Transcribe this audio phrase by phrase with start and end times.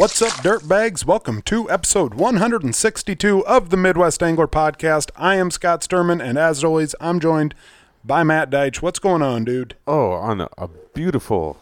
[0.00, 1.04] What's up, dirtbags?
[1.04, 5.10] Welcome to episode 162 of the Midwest Angler Podcast.
[5.14, 7.54] I am Scott Sturman, and as always, I'm joined
[8.02, 8.80] by Matt Deitch.
[8.80, 9.74] What's going on, dude?
[9.86, 11.58] Oh, on a, a beautiful,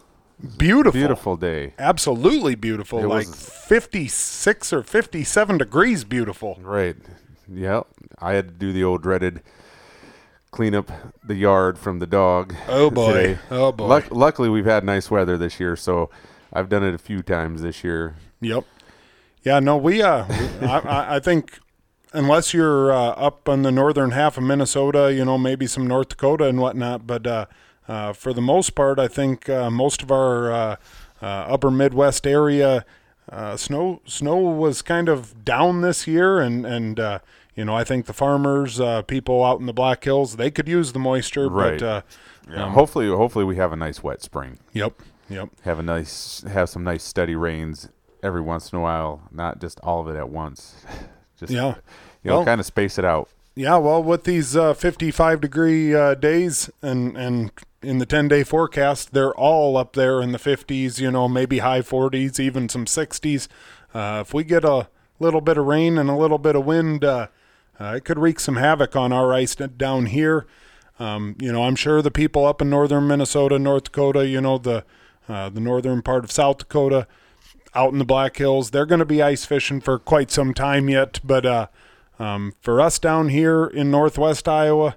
[0.57, 0.97] Beautiful.
[0.97, 1.73] beautiful day.
[1.77, 2.99] Absolutely beautiful.
[2.99, 6.57] It like was- 56 or 57 degrees beautiful.
[6.61, 6.95] Right.
[7.53, 7.81] Yeah.
[8.19, 9.41] I had to do the old dreaded
[10.51, 10.89] clean up
[11.21, 12.55] the yard from the dog.
[12.69, 13.11] Oh, boy.
[13.13, 13.39] today.
[13.51, 13.87] Oh, boy.
[13.87, 16.09] Luck- luckily, we've had nice weather this year, so
[16.53, 18.15] I've done it a few times this year.
[18.41, 18.65] Yep.
[19.43, 20.25] Yeah, no, we, uh,
[20.61, 21.59] I, I, think
[22.13, 26.09] unless you're uh, up on the northern half of Minnesota, you know, maybe some North
[26.09, 27.45] Dakota and whatnot, but uh,
[27.87, 30.75] uh, for the most part, I think uh, most of our uh,
[31.21, 32.85] uh, upper Midwest area,
[33.31, 37.19] uh, snow snow was kind of down this year, and and uh,
[37.55, 40.67] you know, I think the farmers, uh, people out in the Black Hills, they could
[40.67, 41.79] use the moisture, Right.
[41.79, 42.01] but uh,
[42.49, 42.71] Yeah.
[42.71, 44.59] hopefully, hopefully we have a nice wet spring.
[44.73, 45.49] yep, yep.
[45.63, 47.89] Have a nice, have some nice steady rains
[48.23, 50.85] every once in a while, not just all of it at once.
[51.39, 51.75] Just Yeah.
[52.23, 53.29] you know, Well- kind of space it out.
[53.55, 58.43] Yeah, well, with these uh, 55 degree uh, days and and in the 10 day
[58.43, 60.99] forecast, they're all up there in the 50s.
[60.99, 63.47] You know, maybe high 40s, even some 60s.
[63.93, 64.87] Uh, if we get a
[65.19, 67.27] little bit of rain and a little bit of wind, uh,
[67.79, 70.45] uh, it could wreak some havoc on our ice down here.
[70.99, 74.57] Um, you know, I'm sure the people up in northern Minnesota, North Dakota, you know,
[74.57, 74.83] the
[75.29, 77.07] uh, the northern part of South Dakota,
[77.75, 80.89] out in the Black Hills, they're going to be ice fishing for quite some time
[80.89, 81.19] yet.
[81.23, 81.67] But uh,
[82.17, 84.95] um, for us down here in Northwest Iowa,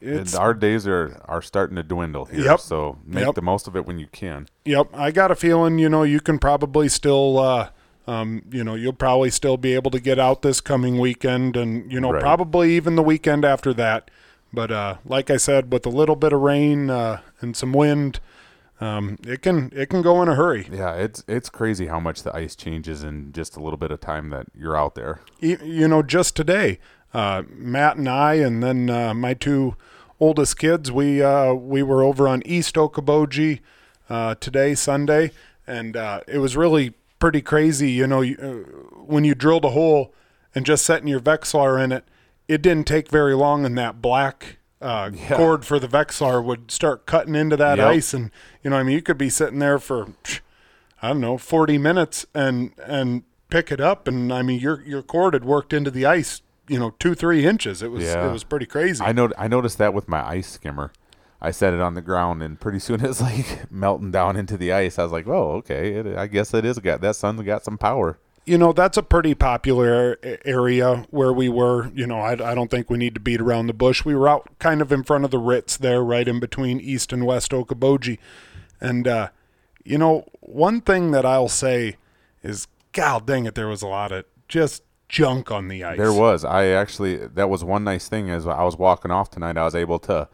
[0.00, 2.60] it's our days are are starting to dwindle here, Yep.
[2.60, 3.34] so make Yep.
[3.34, 4.46] the most of it when you can.
[4.66, 7.70] Yep, I got a feeling, you know, you can probably still, uh,
[8.06, 11.90] um, you know, you'll probably still be able to get out this coming weekend and,
[11.90, 12.20] you know, Right.
[12.20, 14.10] probably even the weekend after that.
[14.52, 18.20] But uh, like I said, with a little bit of rain uh, and some wind,
[18.80, 20.68] um, it can it can go in a hurry.
[20.70, 24.00] Yeah, it's it's crazy how much the ice changes in just a little bit of
[24.00, 25.20] time that you're out there.
[25.42, 26.78] Y- you know, just today,
[27.14, 29.76] uh, Matt and I, and then uh, my two
[30.20, 33.60] oldest kids, we uh, we were over on East Okoboji
[34.10, 35.30] uh, today, Sunday,
[35.66, 37.90] and uh, it was really pretty crazy.
[37.92, 40.12] You know, you, uh, when you drilled a hole
[40.54, 42.04] and just setting your Vexilar in it,
[42.48, 44.58] it didn't take very long, and that black.
[44.80, 47.86] Uh, cord for the Vexilar would start cutting into that Yep.
[47.86, 48.30] ice, and
[48.62, 50.08] you know, I mean, you could be sitting there for
[51.02, 55.02] I don't know, 40 minutes and and pick it up and I mean your your
[55.02, 57.80] cord had worked into the ice, you know, 2 3 inches.
[57.82, 58.28] It was Yeah.
[58.28, 59.02] it was pretty crazy.
[59.04, 60.92] I know I noticed that with my ice skimmer.
[61.40, 64.72] I set it on the ground, and pretty soon it's like melting down into the
[64.72, 64.98] ice.
[64.98, 65.92] I was like, "Oh, okay.
[65.94, 69.02] It, I guess it is got that sun's got some power." You know, that's a
[69.02, 73.20] pretty popular area where we were, you know, I, I don't think we need to
[73.20, 74.04] beat around the bush.
[74.04, 77.12] We were out kind of in front of the Ritz there, right in between East
[77.12, 78.18] and West Okoboji.
[78.80, 79.30] And uh,
[79.84, 81.96] you know, one thing that I'll say
[82.42, 85.98] is god dang it, there was a lot of just junk on the ice.
[85.98, 86.44] There was.
[86.44, 89.56] I actually that was one nice thing as I was walking off tonight.
[89.56, 90.28] I was able to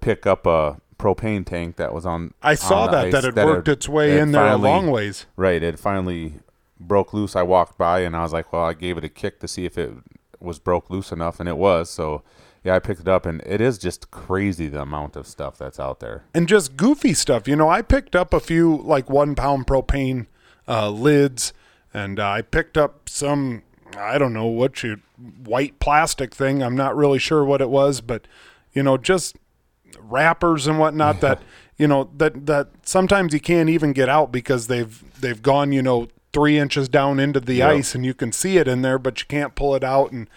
[0.00, 2.34] pick up a propane tank that was on.
[2.40, 5.26] I saw on that that had worked its way in there finally- a long ways.
[5.36, 5.62] Right.
[5.62, 6.34] It finally
[6.80, 7.36] broke loose.
[7.36, 9.64] I walked by and I was like, well, I gave it a kick to see
[9.64, 9.92] if it
[10.40, 11.90] was broke loose enough, and it was.
[11.90, 12.22] So,
[12.62, 15.80] yeah, I picked it up, and it is just crazy the amount of stuff that's
[15.80, 16.24] out there.
[16.34, 17.48] and just goofy stuff.
[17.48, 20.26] You know, I picked up a few like one pound propane
[20.66, 21.52] uh, lids,
[21.92, 23.62] and uh, I picked up some
[23.96, 25.00] I don't know what you
[25.44, 26.62] white plastic thing.
[26.62, 28.26] I'm not really sure what it was, but
[28.72, 29.36] you know, just
[29.98, 31.42] wrappers and whatnot that
[31.76, 35.82] you know that that sometimes you can't even get out because they've they've gone you
[35.82, 37.70] know three inches down into the Yep.
[37.70, 40.12] ice and you can see it in there, but you can't pull it out.
[40.12, 40.28] And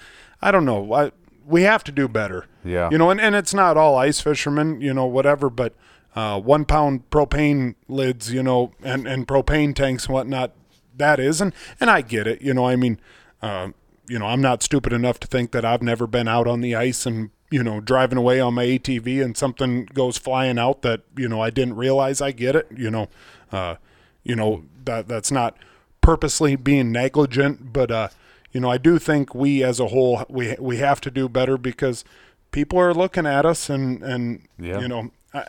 [0.41, 0.93] I don't know.
[0.93, 1.11] I,
[1.45, 2.45] we have to do better.
[2.63, 2.89] Yeah.
[2.91, 5.73] You know, and, and it's not all ice fishermen, you know, whatever, but
[6.15, 10.51] uh, one pound propane lids, you know, and, and propane tanks and whatnot,
[10.95, 11.41] that is.
[11.41, 12.41] And, and I get it.
[12.41, 12.99] You know, I mean,
[13.41, 13.69] uh,
[14.07, 16.75] you know, I'm not stupid enough to think that I've never been out on the
[16.75, 21.01] ice and, you know, driving away on my ATV and something goes flying out that,
[21.17, 22.67] you know, I didn't realize I get it.
[22.75, 23.07] You know,
[23.51, 23.75] uh,
[24.23, 25.57] you know, that that's not
[26.01, 28.09] purposely being negligent, but, uh,
[28.51, 31.57] you know, I do think we as a whole we we have to do better
[31.57, 32.03] because
[32.51, 34.79] people are looking at us and and Yeah.
[34.81, 35.45] you know, I,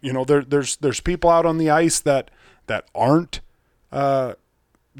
[0.00, 2.30] you know there there's there's people out on the ice that
[2.66, 3.40] that aren't
[3.92, 4.34] uh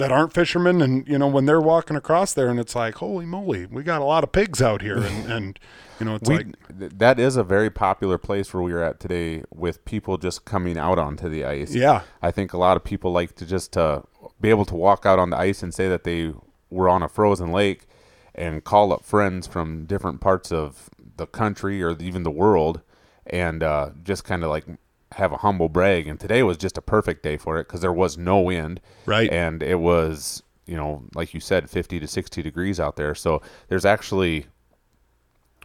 [0.00, 3.24] that aren't fishermen and you know when they're walking across there and it's like holy
[3.24, 5.60] moly we got a lot of pigs out here and and
[5.98, 6.54] you know it's We, like
[6.98, 10.78] that is a very popular place where we are at today with people just coming
[10.78, 11.74] out onto the ice.
[11.74, 14.02] yeah I think a lot of people like to just uh,
[14.40, 16.32] be able to walk out on the ice and say that they
[16.70, 17.86] were on a frozen lake
[18.34, 22.80] and call up friends from different parts of the country or even the world
[23.26, 24.64] and uh, just kind of like
[25.12, 27.92] have a humble brag, and today was just a perfect day for it because there
[27.92, 29.30] was no wind, Right.
[29.32, 33.14] And it was, you know, like you said, 50 to 60 degrees out there.
[33.14, 34.46] So there's actually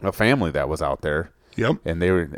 [0.02, 1.76] a family that was out there, Yep.
[1.84, 2.28] and they were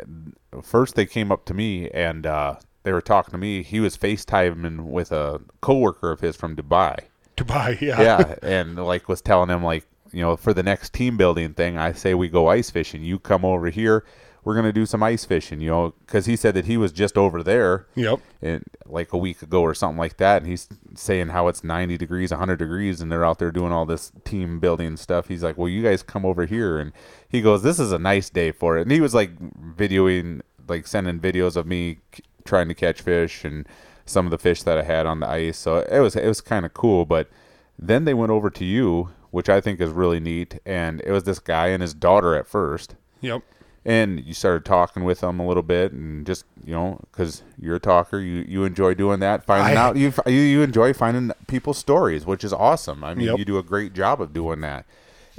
[0.63, 3.63] first they came up to me and uh, they were talking to me.
[3.63, 6.99] He was FaceTiming with a coworker of his from Dubai
[7.35, 7.79] Dubai.
[7.81, 8.01] Yeah.
[8.01, 11.77] yeah, and like was telling him like you know for the next team building thing,
[11.77, 13.03] I say we go ice fishing.
[13.03, 14.05] You come over here.
[14.43, 17.17] We're gonna do some ice fishing, you know, because he said that he was just
[17.17, 18.19] over there, Yep.
[18.41, 21.97] and like a week ago or something like that, and he's saying how it's 90
[21.97, 25.27] degrees, 100 degrees, and they're out there doing all this team building stuff.
[25.27, 26.93] He's like, well, you guys come over here, and
[27.27, 29.31] he goes, this is a nice day for it, and he was like
[29.75, 31.97] videoing, like sending videos of me
[32.45, 33.67] trying to catch fish and
[34.05, 35.57] some of the fish that I had on the ice.
[35.57, 37.29] So it was it was kind of cool, but
[37.77, 41.23] then they went over to you, which I think is really neat, and it was
[41.25, 43.43] this guy and his daughter at first Yep.
[43.85, 47.77] And you started talking with them a little bit and just you know because you're
[47.77, 51.31] a talker you you enjoy doing that finding I- out you, you you enjoy finding
[51.47, 53.37] people's stories which is awesome i mean Yep.
[53.39, 54.85] you do a great job of doing that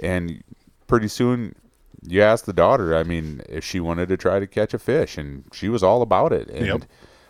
[0.02, 0.42] and
[0.87, 1.54] pretty soon
[2.02, 5.19] you asked the daughter i mean if she wanted to try to catch a fish
[5.19, 6.82] and she was all about it and Yep.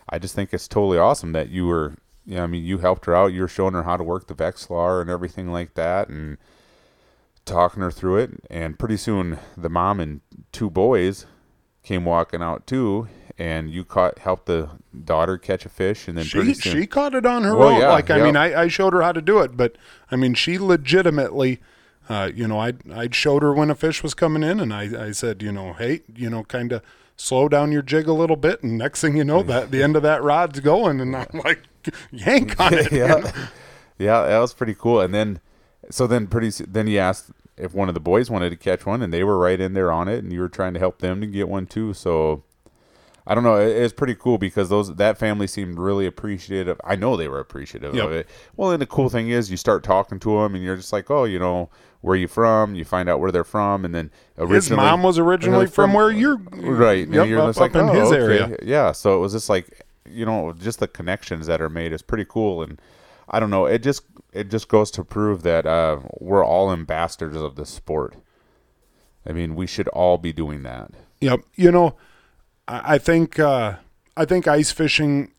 [0.09, 3.05] i just think it's totally awesome that you were you know, i mean you helped
[3.05, 6.07] her out you were showing her how to work the vexilar and everything like that
[6.07, 6.37] and
[7.45, 10.21] talking her through it and pretty soon the mom and
[10.51, 11.25] two boys
[11.83, 13.07] came walking out too
[13.37, 14.69] and you caught helped the
[15.05, 17.81] daughter catch a fish and then She soon she caught it on her Well, own.
[17.81, 18.23] yeah, like I yeah.
[18.25, 19.75] mean, I, I showed her how to do it, but
[20.11, 21.59] I mean, she legitimately,
[22.09, 25.07] uh, you know, I I showed her when a fish was coming in, and I
[25.07, 26.83] I said, you know, hey, you know, kind of
[27.15, 29.95] slow down your jig a little bit, and next thing you know, that the end
[29.95, 31.63] of that rod's going, and I'm like,
[32.11, 32.91] yank on it.
[32.91, 33.31] yeah
[33.97, 35.39] yeah that was pretty cool and then
[35.91, 39.01] so then pretty then he asked if one of the boys wanted to catch one
[39.01, 41.21] and they were right in there on it and you were trying to help them
[41.21, 42.43] to get one too so
[43.27, 43.55] I don't know.
[43.57, 46.81] It, it's pretty cool because those that family seemed really appreciative.
[46.83, 48.03] I know they were appreciative Yep.
[48.05, 48.29] of it.
[48.57, 51.11] Well, and the cool thing is, you start talking to them, and you're just like,
[51.11, 51.69] oh, you know,
[52.01, 52.73] where you from?
[52.73, 54.09] You find out where they're from, and then
[54.39, 57.05] originally, His mom was originally from, where you're right.
[57.05, 58.21] and you're up, just like, in oh, his okay.
[58.21, 58.57] area.
[58.63, 58.91] Yeah.
[58.91, 62.25] So it was just like, you know, just the connections that are made is pretty
[62.27, 62.81] cool, and
[63.31, 63.65] I don't know.
[63.65, 68.15] It just it just goes to prove that uh, we're all ambassadors of the sport.
[69.25, 70.91] I mean, we should all be doing that.
[71.21, 71.41] Yep.
[71.55, 71.95] You know,
[72.67, 73.75] I I think uh,
[74.17, 75.31] I think ice fishing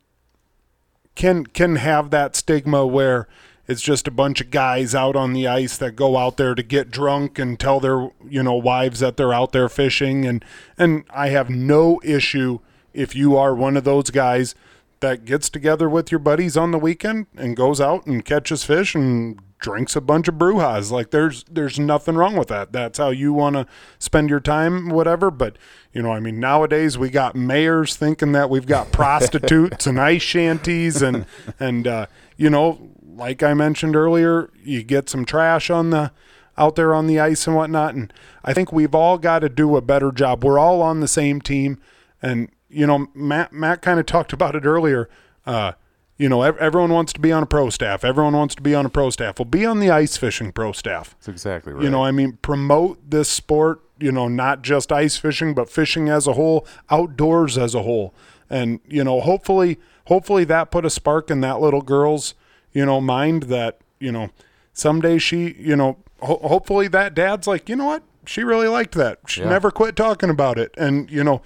[1.14, 3.28] can can have that stigma where
[3.68, 6.62] it's just a bunch of guys out on the ice that go out there to
[6.62, 10.44] get drunk and tell their you know wives that they're out there fishing and
[10.78, 12.60] and I have no issue
[12.92, 14.54] if you are one of those guys
[15.02, 18.94] that gets together with your buddies on the weekend and goes out and catches fish
[18.94, 22.72] and drinks a bunch of brewhas like there's there's nothing wrong with that.
[22.72, 23.66] That's how you want to
[23.98, 25.30] spend your time whatever.
[25.30, 25.56] But
[25.92, 30.22] you know i mean nowadays we got mayors thinking that we've got prostitutes and ice
[30.22, 31.26] shanties and
[31.60, 32.06] and uh,
[32.36, 36.10] you know like i mentioned earlier you get some trash on the
[36.58, 37.94] out there on the ice and whatnot.
[37.94, 38.12] And
[38.44, 40.44] i think we've all got to do a better job.
[40.44, 41.80] We're all on the same team.
[42.20, 45.08] And you know matt matt kind of talked about it earlier
[45.46, 45.72] uh,
[46.18, 48.04] you know, ev- everyone wants to be on a pro staff.
[48.04, 49.40] Everyone wants to be on a pro staff.
[49.40, 51.16] Well, be on the ice fishing pro staff.
[51.18, 51.82] That's exactly right.
[51.82, 56.08] You know, I mean, promote this sport, you know, not just ice fishing, but fishing
[56.08, 58.14] as a whole, outdoors as a whole.
[58.48, 62.34] And, you know, hopefully, hopefully that put a spark in that little girl's,
[62.72, 64.30] you know, mind that, you know,
[64.72, 68.02] someday she, you know, ho- hopefully that dad's like, you know what?
[68.26, 69.18] She really liked that.
[69.26, 69.48] She Yeah.
[69.48, 70.72] never quit talking about it.
[70.78, 71.42] And, you know,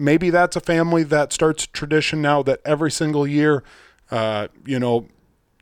[0.00, 3.62] maybe that's a family that starts a tradition now that every single year,
[4.10, 5.06] uh, you know,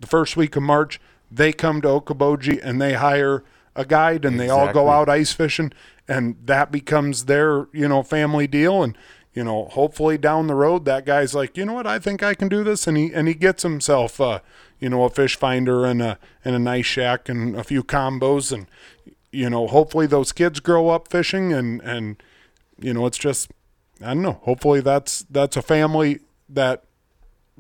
[0.01, 4.41] the first week of March, they come to Okoboji and they hire a guide and
[4.41, 5.73] they all go out ice fishing
[6.07, 8.97] and that becomes their, you know, family deal and
[9.35, 11.87] you know, hopefully down the road that guy's like, "You know what?
[11.87, 14.41] I think I can do this." And he and he gets himself uh,
[14.81, 18.51] you know, a fish finder and a and a nice shack and a few combos
[18.51, 18.67] and
[19.31, 22.21] you know, hopefully those kids grow up fishing and and
[22.81, 23.53] you know, it's just
[24.03, 24.41] I don't know.
[24.43, 26.85] Hopefully that's that's a family that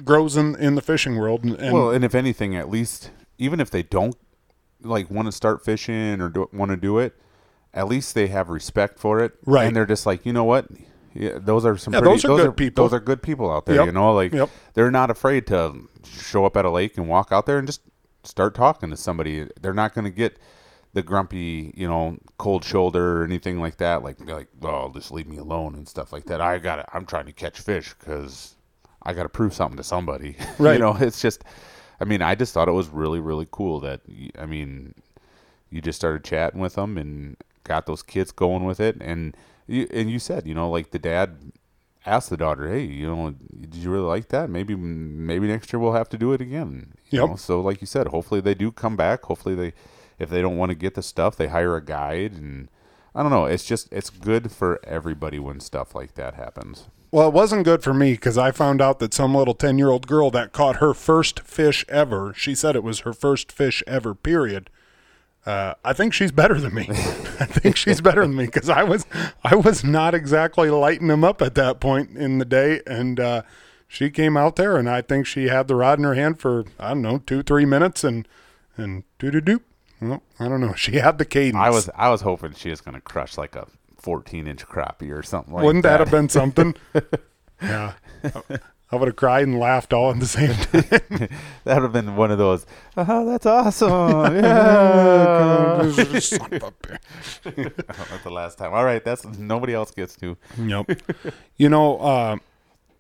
[0.04, 3.61] grows in in the fishing world and, and well, and if anything, at least even
[3.61, 4.16] if they don't
[4.83, 7.14] like want to start fishing or want to do it,
[7.75, 9.66] at least they have respect for it, Right.
[9.66, 10.66] And they're just like, you know what?
[11.14, 11.92] Yeah, those are some.
[11.95, 12.85] Yeah, pretty, those are good people.
[12.85, 13.76] Those are good people out there.
[13.76, 13.87] Yep.
[13.87, 14.50] You know, like Yep.
[14.75, 17.80] they're not afraid to show up at a lake and walk out there and just
[18.23, 19.49] start talking to somebody.
[19.61, 20.38] They're not going to get
[20.99, 24.02] the grumpy, you know, cold shoulder or anything like that.
[24.02, 26.40] Like, like, oh, just leave me alone and stuff like that.
[26.40, 28.57] I got I'm trying to catch fish because
[29.05, 30.37] I got to prove something to somebody.
[30.59, 30.75] Right.
[30.75, 31.45] you know, it's just.
[32.00, 34.00] I mean, I just thought it was really, really cool that.
[34.38, 34.95] I mean,
[35.71, 39.37] you just started chatting with them and got those kids going with it, and
[39.67, 41.52] you and you said, you know, like the dad
[42.07, 44.49] asked the daughter, hey, you know, did you really like that?
[44.50, 46.95] Maybe maybe next year we'll have to do it again.
[47.11, 47.28] You Yep.
[47.31, 47.37] know?
[47.37, 49.25] So like you said, hopefully they do come back.
[49.25, 49.73] Hopefully they,
[50.19, 52.69] if they don't want to get the stuff, they hire a guide and.
[53.15, 53.47] I don't know.
[53.47, 56.87] It's just it's good for everybody when stuff like that happens.
[57.11, 59.89] Well, it wasn't good for me because I found out that some little 10 year
[59.89, 63.83] old girl that caught her first fish ever, she said it was her first fish
[63.87, 64.69] ever, period.
[65.47, 66.87] Uh, I think she's better than me.
[66.91, 69.07] I think she's better than me because I was
[69.43, 73.43] I was not exactly lighting them up at that point in the day, and uh,
[73.87, 76.67] she came out there, and I think she had the rod in her hand for
[76.79, 78.29] I don't know two three minutes, and
[78.77, 79.63] and doo doo doo.
[80.00, 80.73] Well, I don't know.
[80.76, 81.57] She had the cadence.
[81.57, 83.67] I was I was hoping she was gonna crush like a
[83.99, 85.99] 14 inch crappie or something like Wouldn't that.
[85.99, 86.75] that have been something?
[87.62, 87.95] yeah.
[88.90, 91.28] I would have cried and laughed all at the same time.
[91.64, 92.64] that would have been one of those.
[92.97, 94.37] Oh, that's awesome!
[94.37, 95.90] Yeah.
[96.21, 98.73] Son of that's the last time.
[98.73, 100.38] All right, that's nobody else gets to.
[100.57, 101.02] Yep.
[101.59, 102.37] You know, uh,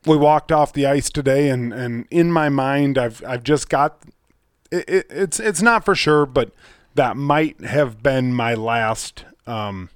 [0.04, 4.02] we walked off the ice today, and, and in my mind, I've I've just got
[4.70, 6.52] it, it, it's it's not for sure, but
[6.98, 9.88] that might have been my last um,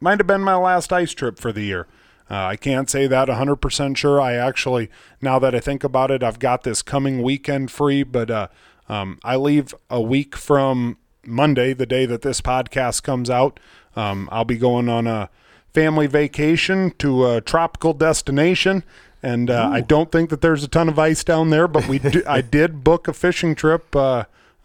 [0.00, 1.86] might have been my last ice trip for the year.
[2.30, 4.20] Uh, I can't say that 100% sure.
[4.20, 4.90] I actually,
[5.22, 8.48] now that I think about it, I've got this coming weekend free, but uh,
[8.88, 13.58] um, I leave a week from Monday, the day that this podcast comes out.
[13.96, 15.30] Um, I'll be going on a
[15.72, 18.84] family vacation to a tropical destination.
[19.22, 21.98] And uh, I don't think that there's a ton of ice down there, but we
[21.98, 23.96] do, I did book a fishing trip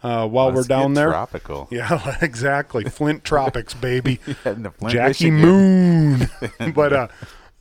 [0.06, 1.08] uh, while Let's we're down there.
[1.08, 1.68] Tropical.
[1.76, 2.84] Yeah, exactly.
[2.84, 4.16] Flint Tropics, baby.
[4.42, 5.40] Flint, Jackie Michigan.
[5.40, 6.30] Moon.
[6.74, 7.08] but uh,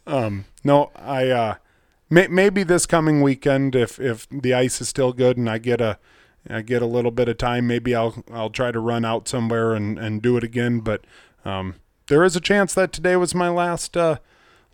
[0.05, 1.55] um, no, I uh,
[2.09, 5.81] may, maybe this coming weekend, if if the ice is still good and I get
[5.81, 5.97] a
[6.47, 9.73] I get a little bit of time, maybe I'll I'll try to run out somewhere
[9.73, 10.81] and, and do it again.
[10.81, 11.03] But
[11.43, 11.75] um,
[12.07, 14.17] there is a chance that today was my last uh,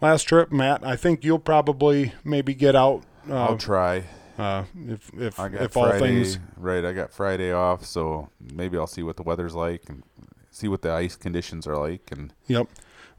[0.02, 0.86] last trip, Matt.
[0.86, 3.04] I think you'll probably maybe get out.
[3.30, 4.04] Uh, I'll try.
[4.38, 6.00] Uh, if if if all Friday.
[6.00, 10.04] things Right, I got Friday off, so maybe I'll see what the weather's like and
[10.52, 12.12] see what the ice conditions are like.
[12.12, 12.68] And Yep.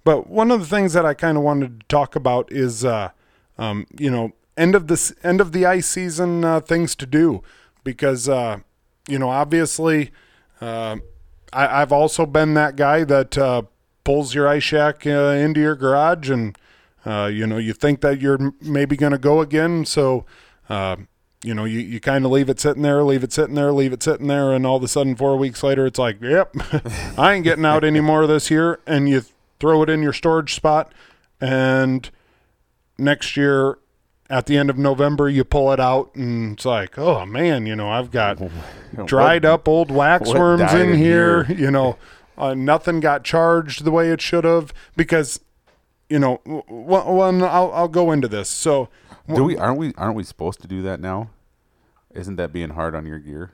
[0.04, 3.10] But one of the things that I kind of wanted to talk about is, uh,
[3.56, 7.42] um, you know, end of this end of the ice season uh, things to do
[7.84, 8.58] because, uh,
[9.08, 10.10] you know, obviously,
[10.60, 10.96] uh,
[11.52, 13.62] I, I've also been that guy that uh,
[14.04, 16.58] pulls your ice shack uh, into your garage and,
[17.06, 20.24] uh, you know, you think that you're maybe going to go again, so.
[20.72, 20.96] Uh,
[21.44, 23.92] you know, you, you kind of leave it sitting there, leave it sitting there, leave
[23.92, 26.54] it sitting there, and all of a sudden, four weeks later, it's like, yep,
[27.18, 28.80] I ain't getting out anymore this year.
[28.86, 29.24] And you
[29.60, 30.90] throw it in your storage spot,
[31.42, 32.08] and
[32.96, 33.80] next year,
[34.30, 37.76] at the end of November, you pull it out, and it's like, oh man, you
[37.76, 38.40] know, I've got
[39.04, 41.44] dried up old wax worms in here.
[41.44, 41.56] here?
[41.58, 41.98] You know,
[42.38, 45.38] uh, nothing got charged the way it should have because,
[46.08, 48.48] you know, one I'll I'll go into this.
[48.48, 48.88] So
[49.32, 51.30] do we aren't we aren't we supposed to do that now?
[52.14, 53.52] Isn't that being hard on your gear?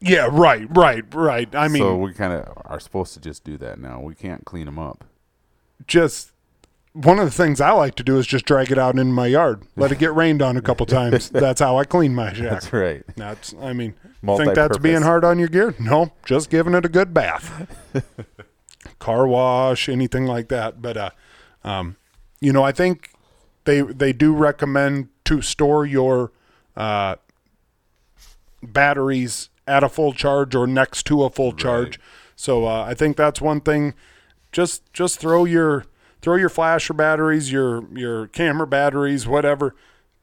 [0.00, 1.54] yeah, right, right, right.
[1.54, 4.00] I mean, so we kind of are supposed to just do that now.
[4.00, 5.04] We can't clean them up.
[5.86, 6.32] just
[6.92, 9.26] one of the things I like to do is just drag it out in my
[9.26, 11.28] yard, let it get rained on a couple times.
[11.28, 12.50] That's how I clean my shack.
[12.50, 13.02] That's right.
[13.16, 13.94] That's, I mean,
[14.24, 15.74] think that's being hard on your gear?
[15.78, 17.66] No, just giving it a good bath,
[18.98, 20.80] car wash, anything like that.
[20.80, 21.10] But, uh,
[21.64, 21.96] um,
[22.40, 23.10] you know, I think
[23.66, 26.32] they they do recommend to store your
[26.76, 27.16] uh,
[28.62, 32.00] batteries at a full charge or next to a full charge.
[32.36, 33.94] So uh, I think that's one thing.
[34.52, 35.84] Just just throw your
[36.22, 39.74] throw your flasher batteries, your your camera batteries, whatever.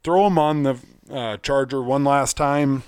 [0.03, 0.77] Throw them on the
[1.09, 2.83] uh, charger one last time,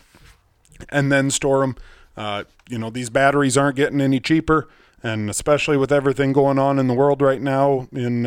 [0.89, 1.75] and then store them.
[2.17, 4.67] Uh, you know these batteries aren't getting any cheaper,
[5.03, 8.25] and especially with everything going on in the world right now in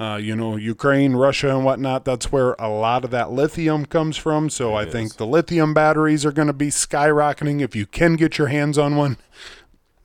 [0.00, 2.06] uh, you know Ukraine, Russia, and whatnot.
[2.06, 4.48] That's where a lot of that lithium comes from.
[4.48, 7.60] So I think the lithium batteries are going to be skyrocketing.
[7.60, 9.18] If you can get your hands on one,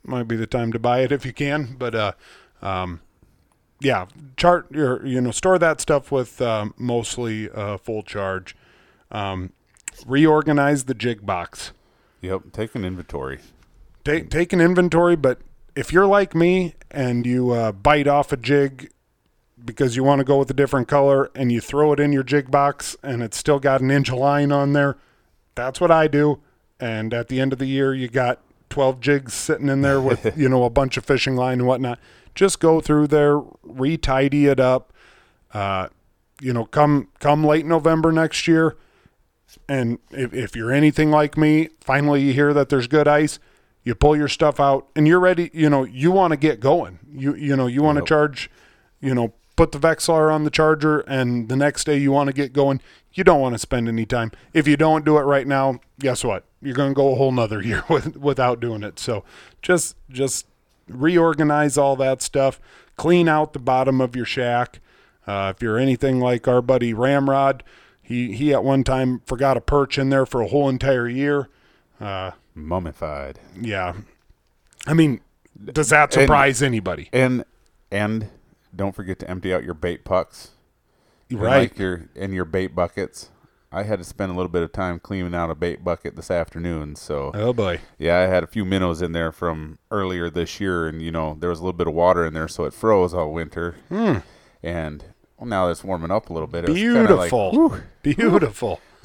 [0.04, 1.76] might be the time to buy it if you can.
[1.78, 2.12] But uh,
[2.60, 3.00] um,
[3.80, 4.04] yeah,
[4.36, 8.54] chart your you know store that stuff with um, mostly uh, full charge.
[9.10, 9.54] Um,
[10.06, 11.72] reorganize the jig box.
[12.20, 12.52] Yep.
[12.52, 13.38] Take an inventory.
[14.04, 15.40] Take take an inventory, but
[15.74, 18.90] if you're like me and you uh, bite off a jig
[19.64, 22.22] because you want to go with a different color and you throw it in your
[22.22, 24.96] jig box and it's still got an inch of line on there,
[25.54, 26.40] that's what I do.
[26.78, 30.36] And at the end of the year, you got 12 jigs sitting in there with,
[30.36, 31.98] you know, a bunch of fishing line and whatnot.
[32.34, 34.92] Just go through there, retidy it up.
[35.54, 35.88] Uh,
[36.42, 38.76] you know, come come late November next year,
[39.70, 43.38] and if, if you're anything like me, finally you hear that there's good ice,
[43.82, 45.50] you pull your stuff out and you're ready.
[45.54, 46.98] You know, you want to get going.
[47.10, 48.08] You you know you want to Yep.
[48.08, 48.50] charge,
[49.00, 52.32] you know, put the Vexilar on the charger, and the next day you want to
[52.32, 52.80] get going,
[53.12, 54.30] you don't want to spend any time.
[54.52, 56.44] If you don't do it right now, guess what?
[56.60, 58.98] You're going to go a whole nother year with, without doing it.
[58.98, 59.24] So
[59.62, 60.46] just just
[60.88, 62.60] reorganize all that stuff,
[62.96, 64.80] clean out the bottom of your shack.
[65.26, 67.64] Uh, if you're anything like our buddy Ramrod,
[68.02, 71.48] he he at one time forgot a perch in there for a whole entire year.
[72.00, 73.40] Uh, Mummified.
[73.60, 73.94] yeah,
[74.86, 75.20] I mean,
[75.72, 77.08] does that surprise anybody?
[77.12, 77.44] And
[77.90, 78.30] and
[78.76, 80.50] don't forget to empty out your bait pucks.
[81.30, 81.58] Right.
[81.70, 83.30] Like your and your bait buckets.
[83.72, 86.30] I had to spend a little bit of time cleaning out a bait bucket this
[86.30, 87.80] afternoon, so Oh boy.
[87.98, 91.36] yeah, I had a few minnows in there from earlier this year, and you know
[91.38, 93.74] there was a little bit of water in there, so it froze all winter.
[93.88, 94.18] Hmm.
[94.62, 95.04] And
[95.36, 96.64] well, now it's warming up a little bit.
[96.66, 97.50] Kinda like, Beautiful.
[97.50, 97.82] whew.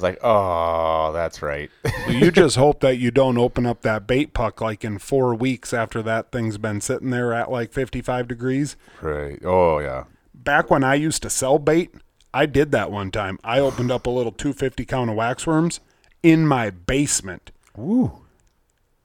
[0.02, 1.70] It's like, oh, that's right.
[2.10, 5.74] you just hope that you don't open up that bait puck like in four weeks
[5.76, 8.76] after that thing's been sitting there at like 55 degrees.
[9.00, 9.40] right.
[9.46, 10.06] Oh yeah.
[10.34, 11.94] Back when I used to sell bait,
[12.34, 13.38] I did that one time.
[13.44, 15.82] I opened up a little 250 count of waxworms
[16.24, 18.24] in my basement, Woo.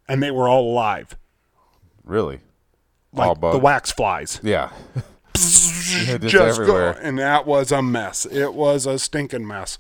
[0.09, 1.15] and they were all alive,
[2.05, 2.41] Really.
[3.15, 3.53] all like bug.
[3.53, 4.41] the wax flies.
[4.43, 4.71] Yeah.
[6.07, 6.95] Yeah, just just everywhere.
[6.95, 8.25] go, and that was a mess.
[8.27, 9.79] It was a stinking mess.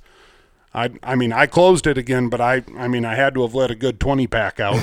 [0.77, 3.55] I, I mean, I closed it again, but I, I mean, I had to have
[3.55, 4.77] let a good twenty pack out.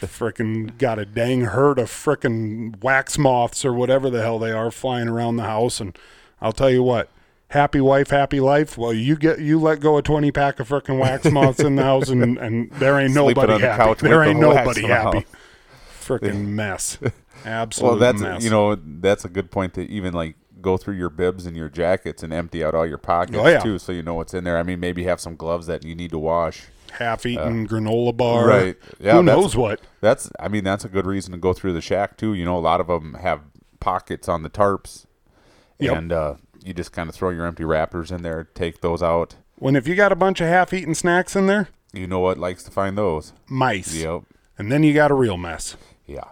[0.00, 4.70] frickin' got a dang herd of frickin' wax moths or whatever the hell they are
[4.70, 5.96] flying around the house, and
[6.40, 7.10] I'll tell you what,
[7.48, 8.78] happy wife, happy life.
[8.78, 11.82] Well, you get you let go a twenty pack of frickin' wax moths in the
[11.82, 14.08] house, and and there ain't Sleeping nobody the happy.
[14.08, 15.26] There ain't the nobody happy.
[16.00, 16.98] Frickin' mess.
[17.44, 18.42] Absolute Well, that's mess.
[18.42, 20.36] you know that's a good point to even like
[20.66, 23.60] go through your bibs and your jackets and empty out all your pockets Oh, yeah.
[23.60, 24.58] too, so you know what's in there.
[24.58, 26.64] I mean, maybe have some gloves that you need to wash.
[26.92, 28.50] half-eaten granola bar.
[28.50, 28.76] Uh, right.
[28.98, 29.80] Yeah, Who knows what?
[30.00, 32.32] That's I mean that's a good reason to go through the shack too.
[32.34, 33.40] You know, a lot of them have
[33.80, 35.04] pockets on the tarps,
[35.78, 35.96] Yep.
[35.96, 39.36] and uh, you just kind of throw your empty wrappers in there, take those out.
[39.58, 42.62] When if you got a bunch of half-eaten snacks in there, You know what likes
[42.64, 43.32] to find those?
[43.48, 43.94] mice.
[43.94, 44.22] Yep.
[44.58, 45.76] And then you got a real mess.
[46.06, 46.24] Yeah.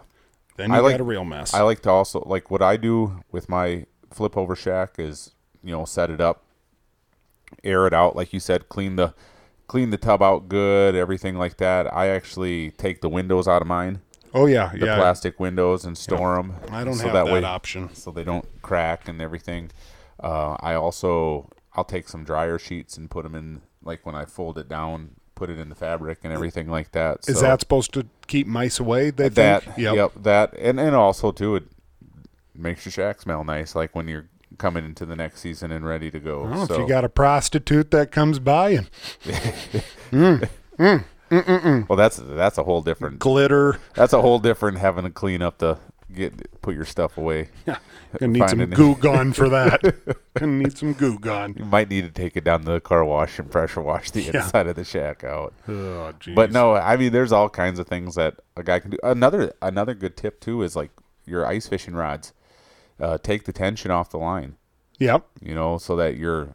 [0.57, 1.53] Then you I like- got a real mess.
[1.53, 5.31] I like to also like what I do with my flip over shack is
[5.63, 6.43] you know set it up,
[7.63, 9.13] air it out like you said, clean the
[9.67, 11.91] clean the tub out good, everything like that.
[11.93, 14.01] I actually take the windows out of mine,
[14.33, 14.95] oh yeah, the yeah.
[14.95, 16.55] plastic windows, and store them.
[16.71, 17.93] I don't so have that, that, way, option.
[17.93, 19.71] so they don't crack and everything.
[20.19, 24.25] Uh, I also I'll take some dryer sheets and put them in like when I
[24.25, 27.27] fold it down, put it in the fabric and everything like that.
[27.27, 29.09] Is So that supposed to keep mice away?
[29.09, 29.63] They that?
[29.63, 29.77] think.
[29.77, 30.11] Yep.
[30.23, 31.63] that and and also too it
[32.57, 36.09] makes your shack smell nice, like when you're coming into the next season and ready
[36.11, 36.43] to go.
[36.43, 38.89] Well, so if you got a prostitute that comes by and
[40.11, 45.03] mm, mm, mm, well, that's that's a whole different glitter, that's a whole different having
[45.03, 45.77] to clean up the
[46.13, 47.49] get put your stuff away.
[47.65, 47.79] gonna
[48.31, 48.71] need some it.
[48.71, 49.81] goo gone for that.
[50.35, 51.55] gonna need some goo gone.
[51.57, 54.21] You might need to take it down to the car wash and pressure wash the
[54.21, 54.43] Yeah.
[54.43, 55.53] inside of the shack out.
[55.67, 56.13] Oh.
[56.33, 58.97] But no, I mean, there's all kinds of things that a guy can do.
[59.03, 60.91] Another another good tip too is like
[61.25, 62.33] your ice fishing rods.
[62.99, 64.55] Uh, take the tension off the line,
[64.99, 65.25] Yep.
[65.41, 66.53] you know, so that your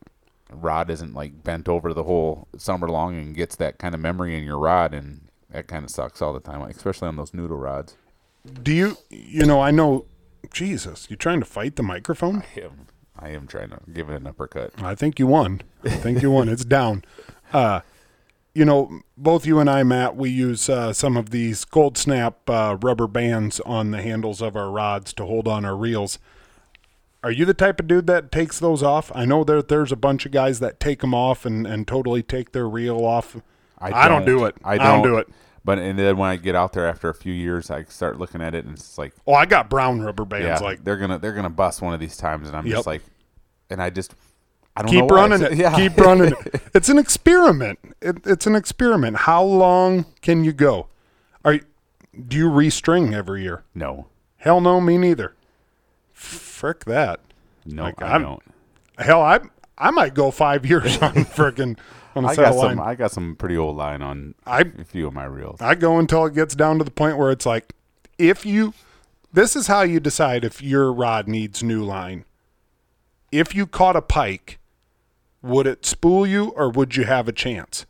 [0.52, 4.36] rod isn't like bent over the whole summer long and gets that kind of memory
[4.36, 7.34] in your rod, and that kind of sucks all the time, like, especially on those
[7.34, 7.94] noodle rods.
[8.62, 8.96] Do you?
[9.10, 10.06] You know, I know.
[10.52, 12.42] Jesus, you trying to fight the microphone?
[12.56, 12.86] I am,
[13.18, 14.72] I am trying to give it an uppercut.
[14.82, 15.60] I think you won.
[15.84, 16.48] I think you won.
[16.48, 17.04] It's down.
[17.52, 17.80] Uh,
[18.54, 22.48] you know, both you and I, Matt, we use uh, some of these Gold Snap
[22.50, 26.18] uh, rubber bands on the handles of our rods to hold on our reels.
[27.22, 29.12] Are you the type of dude that takes those off?
[29.14, 32.22] I know that there's a bunch of guys that take them off and, and totally
[32.22, 33.36] take their reel off.
[33.78, 34.56] I don't do it.
[34.64, 35.28] I I don't, don't do it.
[35.64, 38.40] But and then when I get out there after a few years, I start looking
[38.42, 40.44] at it and it's like, Oh, I got brown rubber bands.
[40.46, 42.76] yeah, like, they're gonna they're gonna bust one of these times, and I'm Yep.
[42.76, 43.02] just like,
[43.68, 44.14] and I just
[44.76, 45.54] I don't keep running it.
[45.56, 46.62] Yeah, Keep running it.
[46.74, 47.78] It's an experiment.
[48.00, 49.16] It, it's an experiment.
[49.18, 50.86] How long can you go?
[51.44, 51.60] Are you,
[52.28, 53.64] do you restring every year?
[53.74, 54.06] no,
[54.38, 55.34] Hell no, me neither.
[56.12, 57.20] Frick that.
[57.66, 58.42] no, Like, I I'm- don't.
[58.98, 59.40] Hell, I
[59.78, 61.78] I might go five years on frickin'
[62.14, 62.76] on a I got line.
[62.76, 62.80] some.
[62.80, 65.60] I got some pretty old line on I a few of my reels.
[65.62, 67.72] I go until it gets down to the point where it's like,
[68.18, 68.74] if you,
[69.32, 72.24] this is how you decide if your rod needs new line.
[73.32, 74.58] If you caught a pike,
[75.42, 77.86] would it spool you or would you have a chance?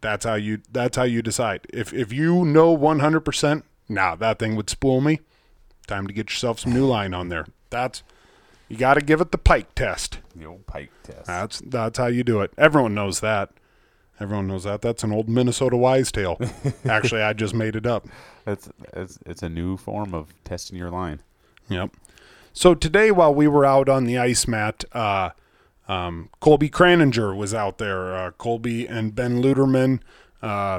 [0.00, 0.62] That's how you.
[0.70, 1.66] That's how you decide.
[1.72, 5.20] If if you know one hundred percent, nah, that thing would spool me.
[5.86, 7.46] Time to get yourself some new line on there.
[7.68, 8.02] That's
[8.68, 10.20] you got to give it the pike test.
[10.34, 11.26] The old pike test.
[11.26, 12.52] That's that's how you do it.
[12.56, 13.50] Everyone knows that.
[14.20, 14.80] Everyone knows that.
[14.80, 16.38] That's an old Minnesota wise tale.
[16.84, 18.06] Actually, I just made it up.
[18.46, 21.20] It's it's it's a new form of testing your line.
[21.68, 21.96] Yep.
[22.52, 25.30] So today, while we were out on the ice mat, uh,
[25.90, 28.14] um, Colby Craninger was out there.
[28.14, 29.98] Uh, Colby and Ben Luderman,
[30.40, 30.78] uh,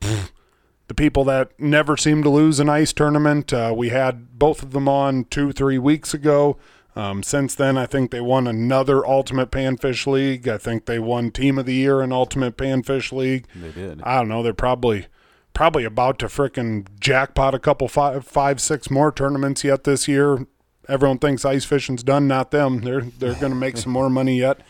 [0.00, 3.52] the people that never seem to lose an ice tournament.
[3.52, 6.56] Uh, we had both of them on two, three weeks ago.
[6.96, 10.48] Um, since then, I think they won another Ultimate Panfish League.
[10.48, 13.46] I think they won Team of the Year in Ultimate Panfish League.
[13.54, 14.00] They did.
[14.02, 14.42] I don't know.
[14.42, 15.06] They're probably
[15.52, 20.46] probably about to frickin' jackpot a couple five, five, six more tournaments yet this year.
[20.88, 22.80] Everyone thinks ice fishing's done, not them.
[22.80, 24.60] They're they're going to make some more money yet.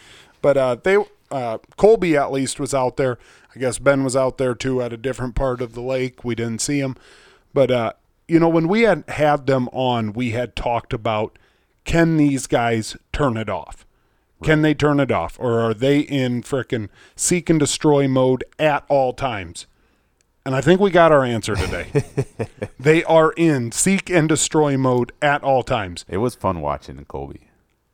[0.42, 0.98] But uh, they
[1.30, 3.18] uh, Colby at least was out there.
[3.54, 6.24] I guess Ben was out there too at a different part of the lake.
[6.24, 6.96] We didn't see him,
[7.52, 7.92] but uh,
[8.28, 11.38] you know when we had had them on, we had talked about
[11.84, 13.86] can these guys turn it off?
[14.42, 18.84] Can they turn it off, or are they in frickin' seek and destroy mode at
[18.88, 19.66] all times?
[20.44, 21.88] And I think we got our answer today.
[22.80, 26.04] they are in seek and destroy mode at all times.
[26.08, 27.50] It was fun watching Colby.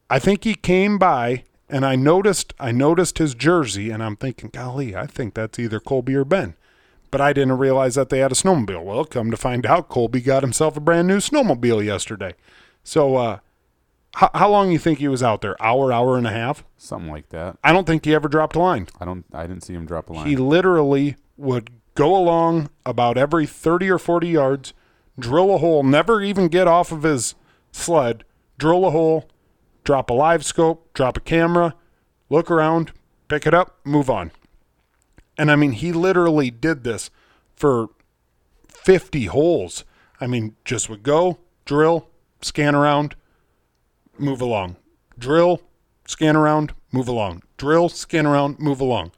[0.08, 4.50] I think he came by and I noticed I noticed his jersey and I'm thinking,
[4.52, 6.54] golly, I think that's either Colby or Ben.
[7.10, 8.84] But I didn't realize that they had a snowmobile.
[8.84, 12.34] Well, come to find out, Colby got himself a brand new snowmobile yesterday.
[12.84, 13.38] So uh
[14.14, 15.62] how, how long you think he was out there?
[15.62, 16.64] Hour, hour and a half?
[16.78, 17.58] Something like that.
[17.62, 18.88] I don't think he ever dropped a line.
[18.98, 19.24] I don't.
[19.32, 20.26] I didn't see him drop a line.
[20.26, 24.72] He literally would go along about every 30 or 40 yards,
[25.18, 27.34] drill a hole, never even get off of his
[27.72, 28.22] sled,
[28.58, 29.28] drill a hole,
[29.82, 31.74] drop a live scope, drop a camera,
[32.28, 32.92] look around,
[33.28, 34.30] pick it up, move on.
[35.38, 37.10] And I mean, he literally did this
[37.56, 37.88] for
[38.68, 39.84] 50 holes.
[40.20, 42.08] I mean, just would go, drill,
[42.42, 43.16] scan around,
[44.18, 44.76] move along.
[45.18, 45.62] Drill,
[46.06, 47.42] scan around, move along.
[47.56, 49.12] Drill, scan around, move along.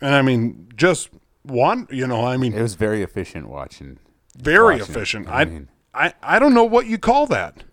[0.00, 1.10] And I mean, just
[1.42, 3.98] one, you know, I mean, it was very efficient watching.
[4.36, 5.28] very watching efficient.
[5.28, 7.64] I I, mean- I, I don't know what you call that.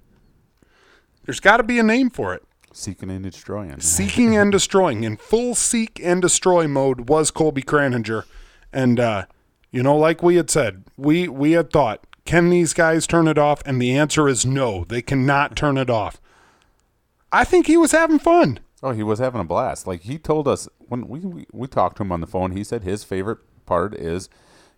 [1.25, 2.43] There's got to be a name for it.
[2.73, 3.79] Seeking and destroying.
[3.79, 8.23] Seeking and destroying in full seek and destroy mode was Colby Kraninger,
[8.71, 9.25] and uh,
[9.71, 13.37] you know, like we had said, we we had thought, can these guys turn it
[13.39, 13.61] off?
[13.65, 16.21] And the answer is no, they cannot turn it off.
[17.31, 18.59] I think he was having fun.
[18.83, 19.87] Oh, he was having a blast.
[19.87, 22.63] Like he told us when we, we we talked to him on the phone, he
[22.63, 24.29] said his favorite part is,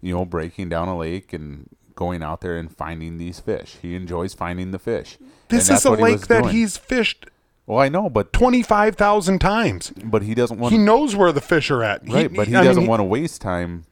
[0.02, 3.78] you know, breaking down a lake and going out there and finding these fish.
[3.82, 5.18] He enjoys finding the fish.
[5.50, 6.54] This is a what he lake that doing.
[6.56, 7.26] he's fished
[7.66, 9.92] Well, I know, but twenty five thousand times.
[10.04, 12.08] but he doesn't want He knows where the fish are at.
[12.08, 13.86] right, but he I doesn't want to waste time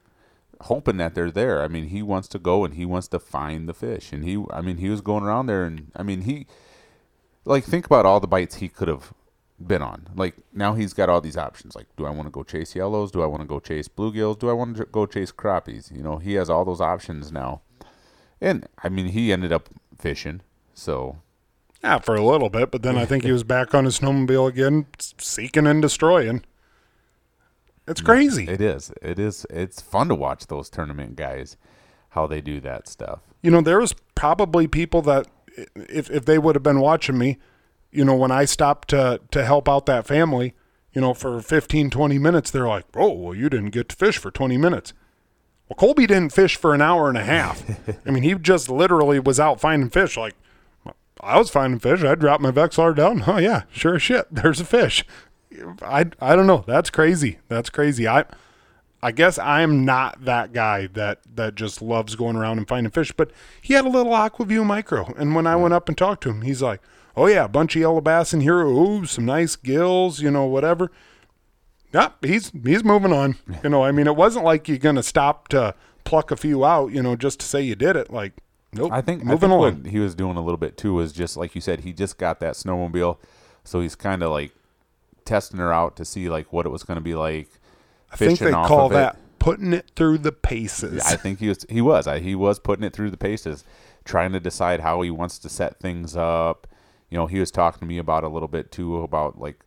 [0.62, 1.62] hoping that they're there.
[1.62, 4.12] I mean, he wants to go and he wants to find the fish.
[4.12, 6.46] And he I mean, he was going around there and I mean, he
[7.44, 9.12] like think about all the bites he could have
[9.64, 10.08] been on.
[10.14, 11.74] Like now he's got all these options.
[11.76, 13.10] Like do I want to go chase yellows?
[13.10, 14.38] Do I want to go chase bluegills?
[14.38, 15.94] Do I want to go chase crappies?
[15.94, 17.60] You know, he has all those options now.
[18.40, 19.68] And I mean, he ended up
[19.98, 20.40] fishing.
[20.72, 21.18] So,
[21.84, 24.48] Yeah, for a little bit, but then I think he was back on his snowmobile
[24.48, 24.86] again,
[25.18, 26.42] seeking and destroying.
[27.86, 28.48] It's crazy.
[28.48, 28.92] it is.
[29.02, 31.56] It is it's fun to watch those tournament guys
[32.10, 33.20] how they do that stuff.
[33.42, 35.26] You know, there was probably people that
[35.74, 37.38] if if they would have been watching me,
[37.92, 40.54] you know, when I stopped to to help out that family,
[40.92, 44.18] you know, for 15 20 minutes, they're like, "Oh, well you didn't get to fish
[44.18, 44.92] for 20 minutes."
[45.68, 47.62] Well, Colby didn't fish for an hour and a half.
[48.06, 50.34] I mean, he just literally was out finding fish like
[51.22, 52.02] I was finding fish.
[52.02, 53.24] I dropped my Vexilar down.
[53.26, 54.26] Oh yeah, sure as shit.
[54.30, 55.04] There's a fish.
[55.82, 56.64] I I don't know.
[56.66, 57.38] That's crazy.
[57.48, 58.08] That's crazy.
[58.08, 58.24] I
[59.02, 63.12] I guess I'm not that guy that that just loves going around and finding fish.
[63.12, 66.30] But he had a little Aqua-Vu micro, and when I went up and talked to
[66.30, 66.80] him, he's like,
[67.16, 68.60] "Oh yeah, a bunch of yellow bass in here.
[68.60, 70.20] Ooh, some nice gills.
[70.20, 70.90] You know, whatever."
[71.92, 73.36] Yep, he's he's moving on.
[73.64, 76.92] You know, I mean, it wasn't like you're gonna stop to pluck a few out.
[76.92, 78.10] You know, just to say you did it.
[78.10, 78.34] Like,
[78.72, 78.92] nope.
[78.92, 79.84] I think moving I think along.
[79.86, 82.40] he was doing a little bit too was just like you said, he just got
[82.40, 83.18] that snowmobile,
[83.64, 84.52] so he's kind of like
[85.24, 87.48] testing her out to see like what it was going to be like.
[88.12, 88.94] I think they call it.
[88.94, 91.02] that putting it through the paces.
[91.04, 93.64] I think he was he was I, he was putting it through the paces,
[94.04, 96.68] trying to decide how he wants to set things up.
[97.10, 99.60] You know, he was talking to me about a little bit too about like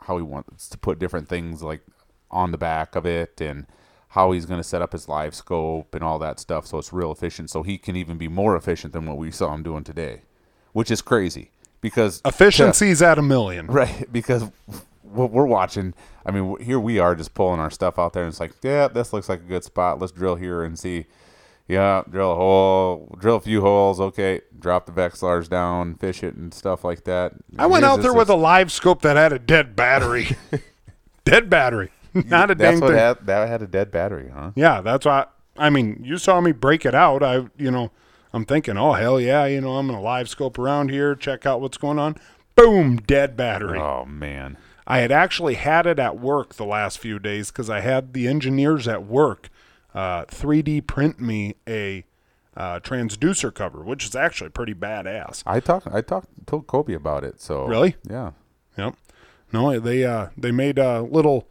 [0.00, 1.82] how he wants to put different things like
[2.30, 3.66] on the back of it and
[4.08, 6.92] how he's going to set up his live scope and all that stuff so it's
[6.92, 9.84] real efficient so he can even be more efficient than what we saw him doing
[9.84, 10.22] today
[10.72, 11.50] which is crazy
[11.82, 13.66] because Efficiency's at a million.
[13.66, 14.50] Right, because
[15.02, 15.92] what we're watching,
[16.24, 18.88] I mean, here we are just pulling our stuff out there, and it's like, yeah,
[18.88, 19.98] this looks like a good spot.
[19.98, 21.06] Let's drill here and see.
[21.72, 24.00] Yeah, drill a hole, drill a few holes.
[24.00, 27.32] Okay, drop the Vexilars down, fish it, and stuff like that.
[27.58, 30.36] I went Here's out there this- with a live scope that had a dead battery.
[31.24, 31.90] dead battery.
[32.14, 32.98] Not a That's dang what thing.
[32.98, 34.50] had, that had a dead battery, huh?
[34.54, 35.26] Yeah, that's why.
[35.56, 37.22] I mean, you saw me break it out.
[37.22, 37.90] I, you know,
[38.34, 41.60] I'm thinking, oh hell yeah, you know, I'm gonna live scope around here, check out
[41.62, 42.16] what's going on.
[42.54, 43.78] Boom, dead battery.
[43.78, 44.58] Oh man.
[44.86, 48.26] I had actually had it at work the last few days because I had the
[48.28, 49.48] engineers at work
[49.94, 52.04] uh, 3D print me a
[52.56, 55.42] uh, transducer cover, which is actually pretty badass.
[55.46, 55.88] I talked.
[55.90, 56.28] I talked.
[56.46, 57.40] Told Kobe about it.
[57.40, 57.96] So Really?
[58.08, 58.32] Yeah.
[58.76, 58.96] Yep.
[59.52, 61.46] No, they uh, they made a little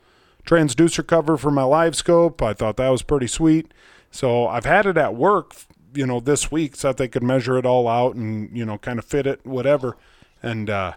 [0.45, 2.41] transducer cover for my live scope.
[2.41, 3.71] I thought that was pretty sweet.
[4.09, 5.55] So I've had it at work,
[5.93, 8.77] you know, this week so that they could measure it all out and you know
[8.77, 9.97] kind of fit it, whatever.
[10.41, 10.93] And uh,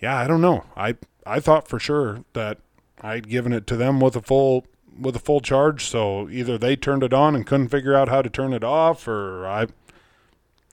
[0.00, 0.64] yeah, I don't know.
[0.76, 2.58] I I thought for sure that
[3.00, 4.66] I'd given it to them with a full
[4.98, 5.86] with a full charge.
[5.86, 9.06] So either they turned it on and couldn't figure out how to turn it off,
[9.08, 9.66] or I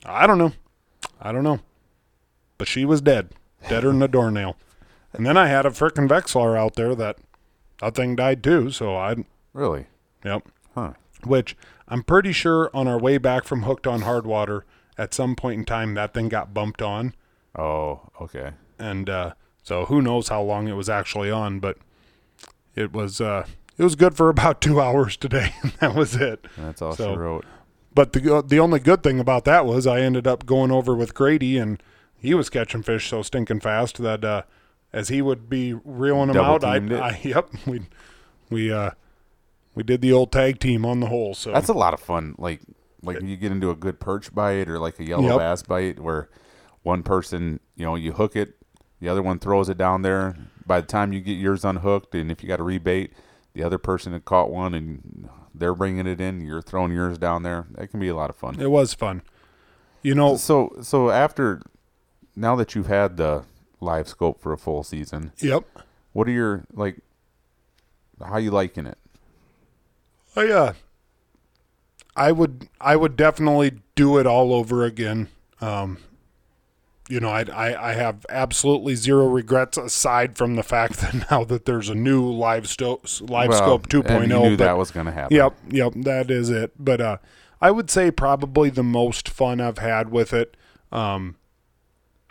[0.06, 0.54] I don't know.
[1.22, 1.60] I don't know.
[2.58, 3.30] But she was dead,
[3.70, 4.56] deader than a doornail.
[5.14, 7.18] And then I had a frickin' Vexilar out there that
[7.80, 8.70] that thing died too.
[8.72, 9.16] So I
[9.54, 9.88] Really?
[10.24, 10.44] yep.
[10.76, 10.94] Huh.
[11.24, 11.56] Which
[11.88, 14.66] I'm pretty sure on our way back from Hooked on Hard Water,
[14.98, 17.16] at some point in time that thing got bumped on.
[17.58, 18.52] Oh, okay.
[18.78, 21.78] and uh, so who knows how long it was actually on, but
[22.76, 26.46] it was uh, it was good for about two hours today, and that was it.
[26.58, 27.46] That's all So- she wrote.
[27.94, 31.16] But the the only good thing about that was I ended up going over with
[31.16, 31.82] Grady, and
[32.16, 34.44] he was catching fish so stinking fast that uh,
[34.94, 36.76] as he would be reeling them out, I.
[36.76, 37.82] I yep we
[38.52, 38.92] we uh
[39.74, 41.34] we did the old tag team on the hole.
[41.34, 42.36] So That's a lot of fun.
[42.38, 42.62] Like
[43.02, 45.38] like you get into a good perch bite or like a yellow Yep.
[45.40, 46.30] bass bite where
[46.84, 48.58] one person, you know, you hook it,
[49.00, 50.36] the other one throws it down there.
[50.68, 53.10] By the time you get yours unhooked, and if you got a rebait,
[53.58, 56.42] the other person had caught one and they're bringing it in.
[56.42, 57.66] You're throwing yours down there.
[57.72, 58.60] That can be a lot of fun.
[58.62, 59.24] it was fun.
[60.04, 61.62] You know, So so after
[62.36, 63.46] now that you've had the
[63.80, 65.66] live scope for a full season, yep.
[66.14, 67.00] what are your like?
[68.24, 68.98] How you liking it?
[70.36, 70.74] Oh yeah.
[72.16, 75.30] I would I would definitely do it all over again.
[75.62, 75.98] Um,
[77.10, 81.44] you know, I, I I have absolutely zero regrets aside from the fact that now
[81.46, 84.10] that there's a new live sto- live Well, scope 2.0.
[84.10, 85.36] and you knew but- that was going to happen.
[85.36, 86.72] Yep, yep, that is it.
[86.78, 87.18] But uh,
[87.62, 90.58] I would say probably the most fun I've had with it
[90.92, 91.36] um,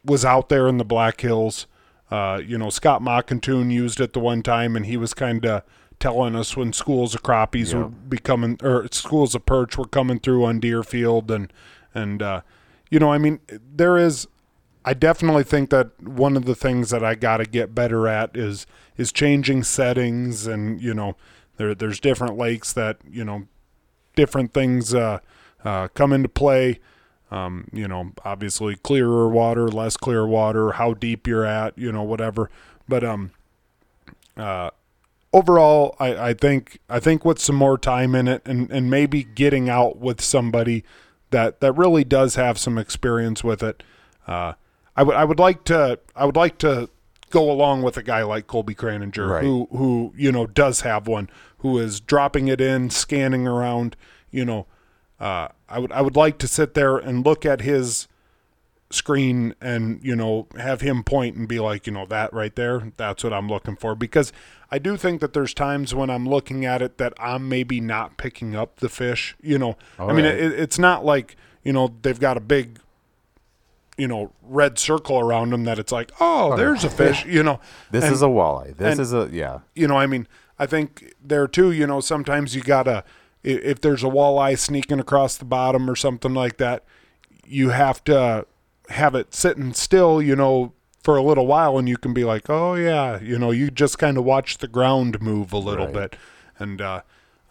[0.04, 1.66] was out there in the Black Hills.
[2.10, 5.62] Uh, you know, Scott Mockingtoon used it the one time, and he was kind of
[5.98, 7.84] telling us when schools of crappies Yeah.
[7.84, 11.52] would be coming, or schools of perch were coming through on Deerfield, and
[11.94, 12.42] and uh,
[12.90, 14.28] you know, I mean, there is.
[14.86, 18.36] I definitely think that one of the things that I got to get better at
[18.36, 21.16] is is changing settings, and you know,
[21.56, 23.48] there there's different lakes that you know
[24.14, 25.18] different things uh,
[25.64, 26.78] uh, come into play.
[27.28, 32.04] Um, you know, obviously clearer water, less clear water, how deep you're at, you know,
[32.04, 32.48] whatever.
[32.88, 33.32] But um,
[34.36, 34.70] uh,
[35.32, 39.24] overall, I, I think I think with some more time in it, and, and maybe
[39.24, 40.84] getting out with somebody
[41.30, 43.82] that that really does have some experience with it,
[44.28, 44.52] uh,
[44.96, 46.88] I would I would like to I would like to
[47.30, 49.44] go along with a guy like Colby Craninger Right.
[49.44, 51.28] who who you know does have one
[51.58, 53.96] who is dropping it in, scanning around,
[54.30, 54.66] you know.
[55.18, 58.06] Uh, I would I would like to sit there and look at his
[58.90, 62.92] screen and you know have him point and be like you know that right there
[62.96, 64.32] that's what i'm looking for because
[64.70, 68.16] i do think that there's times when i'm looking at it that i'm maybe not
[68.16, 72.20] picking up the fish you know i mean it, it's not like you know they've
[72.20, 72.78] got a big
[73.96, 77.58] you know red circle around them that it's like oh there's a fish you know
[77.90, 78.76] This And- is a walleye.
[78.76, 79.60] This and- is a yeah.
[79.74, 80.26] you know, I mean,
[80.58, 83.04] I think there too, you know, sometimes you gotta,
[83.42, 86.84] if there's a walleye sneaking across the bottom or something like that,
[87.46, 88.46] you have to
[88.88, 92.48] have it sitting still, you know, for a little while, and you can be like,
[92.50, 96.10] oh yeah, you know, you just kind of watch the ground move a little Right.
[96.10, 96.16] bit,
[96.58, 97.02] and uh,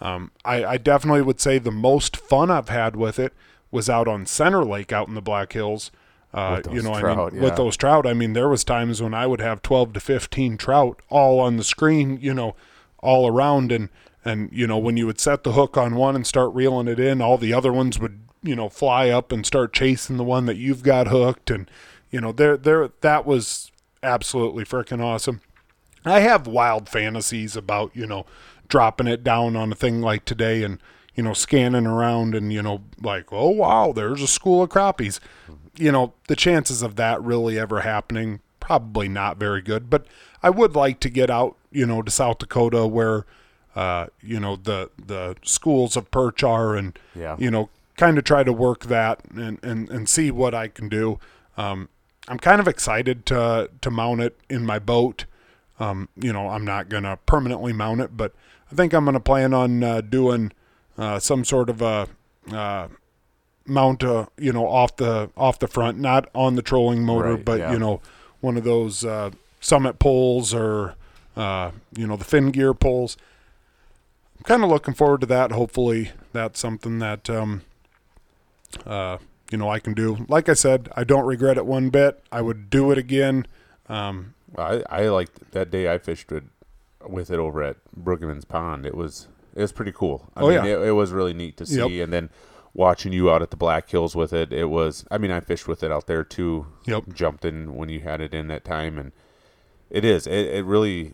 [0.01, 3.33] um, I, I definitely would say the most fun I've had with it
[3.71, 5.89] was out on Center Lake out in the Black Hills.
[6.35, 7.41] Uh, With you know, I mean, yeah.
[7.43, 10.57] with those trout, I mean, there was times when I would have 12 to 15
[10.57, 12.57] trout all on the screen, you know,
[12.99, 13.71] all around.
[13.71, 13.87] And,
[14.25, 16.99] and, you know, when you would set the hook on one and start reeling it
[16.99, 20.45] in, all the other ones would, you know, fly up and start chasing the one
[20.45, 21.49] that you've got hooked.
[21.49, 21.71] And,
[22.11, 23.71] you know, there, there, that was
[24.03, 25.39] absolutely freaking awesome.
[26.03, 28.25] I have wild fantasies about, you know,
[28.67, 30.81] dropping it down on a thing like today and,
[31.15, 35.21] you know, scanning around and, you know, like, oh, wow, there's a school of crappies.
[35.77, 39.89] You know, the chances of that really ever happening, probably not very good.
[39.89, 40.05] But
[40.41, 43.25] I would like to get out, you know, to South Dakota where,
[43.75, 47.35] uh, you know, the, the schools of perch are and, Yeah.
[47.37, 50.87] you know, kind of try to work that and, and, and see what I can
[50.89, 51.19] do.
[51.57, 51.89] Um,
[52.27, 55.25] I'm kind of excited to, to mount it in my boat.
[55.79, 58.33] Um, you know, I'm not going to permanently mount it, but
[58.71, 60.51] I think I'm going to plan on uh, doing
[60.97, 62.07] uh, some sort of a
[63.67, 67.45] mount a you know off the off the front, not on the trolling motor, Right,
[67.45, 67.71] but yeah.
[67.71, 68.01] you know
[68.41, 70.95] one of those uh, summit poles or
[71.35, 73.17] uh, you know the fin gear poles.
[74.37, 75.51] I'm kind of looking forward to that.
[75.51, 77.61] Hopefully, that's something that um,
[78.85, 79.17] uh,
[79.51, 80.25] you know I can do.
[80.27, 82.21] Like I said, I don't regret it one bit.
[82.31, 83.47] I would do it again.
[83.89, 86.49] Um, I I liked that day I fished with
[87.07, 88.85] with it over at Bruggeman's Pond.
[88.85, 90.29] It was it was pretty cool.
[90.35, 90.65] I Oh, mean, yeah.
[90.65, 91.77] it, it was really neat to see.
[91.97, 92.03] Yep.
[92.03, 92.29] And then
[92.75, 95.05] watching you out at the Black Hills with it, it was.
[95.09, 96.67] I mean, I fished with it out there too.
[96.85, 97.05] Yep.
[97.13, 99.11] Jumped in when you had it in that time, and
[99.89, 100.27] it is.
[100.27, 101.13] It, it really,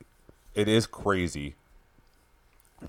[0.56, 1.56] it is crazy.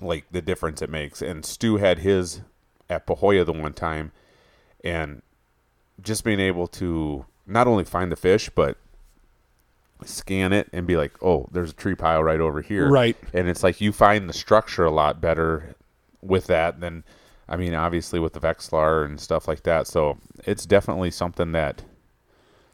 [0.01, 1.21] Like the difference it makes.
[1.23, 2.41] And Stu had his
[2.89, 4.11] at Pahoja the one time,
[4.83, 5.23] and
[6.03, 8.79] just being able to not only find the fish but
[10.05, 12.89] scan it and be like, oh, there's a tree pile right over here.
[12.89, 13.17] Right.
[13.33, 15.75] And it's like you find the structure a lot better
[16.21, 17.05] with that than,
[17.49, 19.87] I mean, obviously with the Vexilar and stuff like that.
[19.87, 21.83] So it's definitely something that,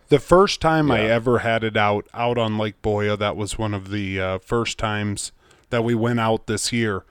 [0.09, 3.75] The first time I ever had it out out on Lake Boya, that was one
[3.75, 5.33] of the uh, first times
[5.71, 7.05] that we went out this year.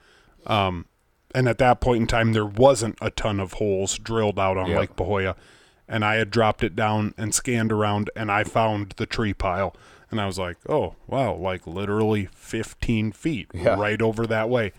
[0.46, 0.86] Um,
[1.34, 4.68] and at that point in time, there wasn't a ton of holes drilled out on
[4.70, 4.78] Yeah.
[4.80, 5.34] Lake Pahoja.
[5.86, 9.74] And I had dropped it down and scanned around, and I found the tree pile.
[10.10, 13.78] And I was like, oh, wow, like literally 15 feet Yeah.
[13.78, 14.72] right over that way.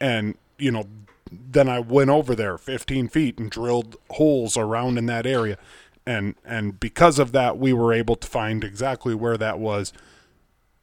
[0.00, 0.84] And, you know,
[1.30, 5.58] then I went over there 15 feet and drilled holes around in that area.
[6.06, 9.92] And, and because of that, we were able to find exactly where that was,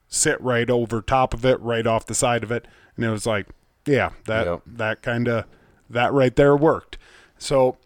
[0.09, 2.67] sit right over top of it, right off the side of it.
[2.95, 3.47] And it was like,
[3.85, 4.61] yeah, that, Yep.
[4.65, 5.45] that kind of,
[5.89, 6.97] that right there worked.
[7.37, 7.77] So,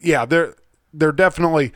[0.00, 0.54] yeah, there,
[0.92, 1.72] there definitely,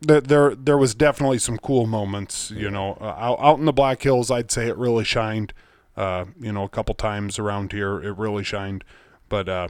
[0.00, 3.72] there, there, there was definitely some cool moments, you know, uh, out, out in the
[3.72, 5.52] Black Hills, I'd say it really shined.
[5.96, 8.84] Uh, you know, a couple times around here, it really shined.
[9.28, 9.68] But uh,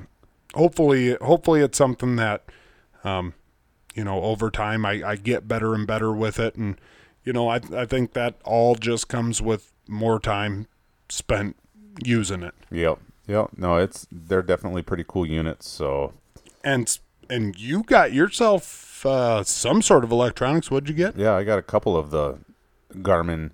[0.55, 2.45] hopefully, hopefully, it's something that,
[3.05, 3.35] um,
[3.95, 6.81] you know, over time, I, I get better and better with it, and
[7.25, 10.67] you know, I I think that all just comes with more time
[11.09, 11.57] spent
[12.05, 12.55] using it.
[12.71, 13.51] yep, yep.
[13.57, 15.69] No, it's, they're definitely pretty cool units.
[15.69, 16.15] So
[16.65, 20.71] And and you got yourself uh, some sort of electronics.
[20.71, 21.17] What'd you get?
[21.17, 22.39] yeah, I got a couple of the
[22.95, 23.51] Garmin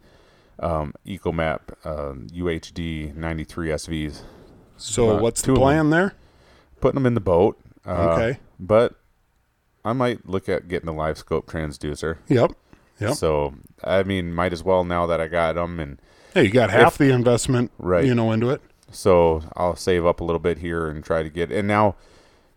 [0.61, 4.23] um, ECHOMAP uh, UHD 93 SVs.
[4.77, 6.14] So Uh, what's the plan there?
[6.81, 7.59] Putting them in the boat.
[7.87, 8.38] Uh, Okay.
[8.61, 8.94] But
[9.85, 12.18] I might look at getting a LiveScope transducer.
[12.29, 12.53] Yep.
[13.01, 13.14] Yep.
[13.14, 16.01] So I mean, might as well now that I got them, and
[16.35, 18.05] Hey, you got half the investment, Right.
[18.05, 18.61] You know, into it.
[18.90, 21.51] so I'll save up a little bit here and try to get.
[21.53, 21.94] And now,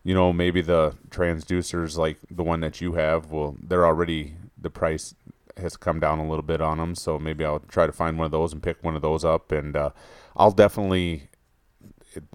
[0.03, 4.69] you know, maybe the transducers like the one that you have, well, they're already the
[4.69, 5.13] price
[5.61, 6.95] has come down a little bit on them.
[6.95, 9.51] So maybe I'll try to find one of those and pick one of those up,
[9.51, 9.89] and uh,
[10.35, 11.29] I'll definitely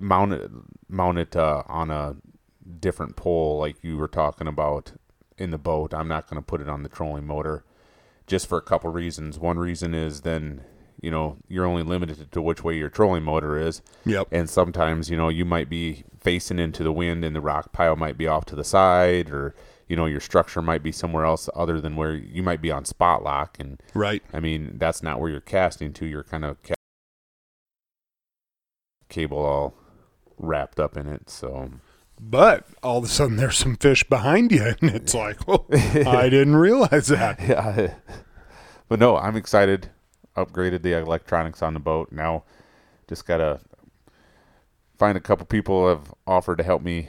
[0.00, 0.50] mount it
[0.88, 2.16] mount it uh, on a
[2.80, 4.92] different pole like you were talking about
[5.38, 5.92] in the boat.
[5.92, 7.64] I'm not going to put it on the trolling motor
[8.26, 9.38] just for a couple reasons.
[9.38, 10.62] One reason is then
[11.00, 14.28] you know you're only limited to which way your trolling motor is, Yep.
[14.32, 17.96] and sometimes you know you might be facing into the wind and the rock pile
[17.96, 19.54] might be off to the side, or
[19.87, 22.85] you know your structure might be somewhere else other than where you might be on
[22.85, 23.81] spot lock and.
[23.94, 24.22] Right.
[24.33, 26.07] I mean, that's not where you're casting to.
[26.07, 26.75] You're kind of ca-
[29.09, 29.75] cable all
[30.38, 31.31] wrapped up in it.
[31.31, 31.70] So
[32.20, 36.29] But all of a sudden, there's some fish behind you, and it's like, well I
[36.31, 37.40] didn't realize that.
[37.49, 37.94] yeah,
[38.88, 39.90] but no, I'm excited.
[40.37, 42.12] Upgraded the electronics on the boat.
[42.12, 42.44] Now,
[43.09, 43.61] just gotta
[44.99, 47.09] find a couple people have offered to help me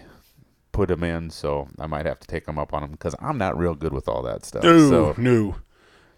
[0.78, 1.30] put them in.
[1.32, 3.94] So I might have to take them up on them because I'm not real good
[3.94, 4.64] with all that stuff.
[4.64, 5.56] No, So no,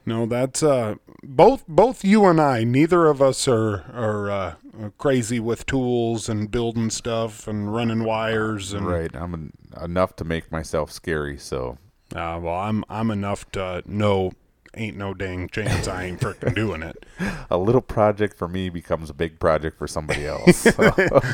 [0.06, 0.26] no.
[0.26, 2.66] That's uh, both both you and I.
[2.66, 4.54] Neither of us are are uh,
[4.98, 8.86] crazy with tools and building stuff and running wires and.
[8.86, 11.38] right, I'm en- enough to make myself scary.
[11.38, 11.78] So
[12.14, 14.34] Uh, well, I'm I'm enough to know
[14.76, 17.06] ain't no dang chance I ain't freaking doing it.
[17.50, 20.58] a little project for me becomes a big project for somebody else.
[20.58, 21.22] So.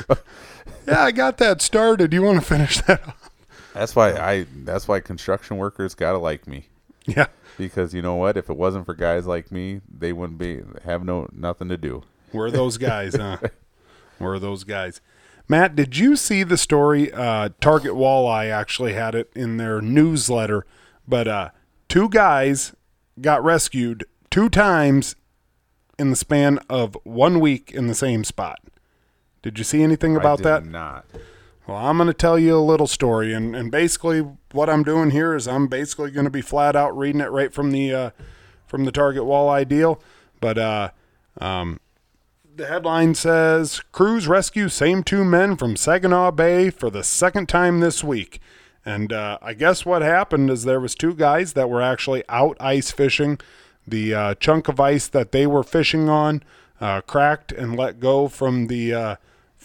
[0.88, 2.14] Yeah, I got that started.
[2.14, 3.02] You want to finish that?
[3.76, 4.46] That's why I.
[4.64, 6.66] That's why construction workers gotta like me
[7.06, 7.28] Yeah.
[7.58, 8.38] because you know what?
[8.38, 12.04] If it wasn't for guys like me, they wouldn't be have no nothing to do.
[12.34, 13.38] We're those guys, huh?
[14.20, 15.02] We're those guys.
[15.48, 17.12] Matt, did you see the story?
[17.14, 20.66] Uh, Target Walleye actually had it in their newsletter,
[21.08, 21.50] but uh,
[21.88, 22.74] two guys
[23.22, 25.16] got rescued two times
[26.00, 28.58] in the span of one week in the same spot.
[29.44, 30.64] Did you see anything about I that?
[30.64, 31.06] did Not.
[31.68, 34.20] Well, I'm going to tell you a little story, and, and basically
[34.52, 37.52] what I'm doing here is I'm basically going to be flat out reading it right
[37.52, 38.10] from the uh,
[38.68, 40.00] from the Target Walleye deal.
[40.40, 40.90] But uh,
[41.40, 41.80] um,
[42.56, 47.80] the headline says Crews rescue same two men from Saginaw Bay for the second time
[47.80, 48.40] this week.
[48.86, 52.58] And uh, I guess what happened is there was two guys that were actually out
[52.60, 53.40] ice fishing.
[53.88, 56.44] The uh, chunk of ice that they were fishing on
[56.80, 59.16] uh, cracked and let go from the uh,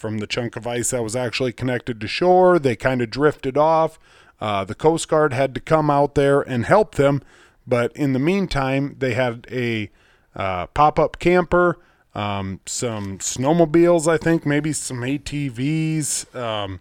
[0.00, 2.58] from the chunk of ice that was actually connected to shore.
[2.58, 3.98] They kind of drifted off.
[4.40, 7.22] Uh, the Coast Guard had to come out there and help them,
[7.66, 9.90] but in the meantime, they had a
[10.34, 11.78] uh, pop-up camper,
[12.14, 16.80] um, some snowmobiles, I think, maybe some ATVs, um,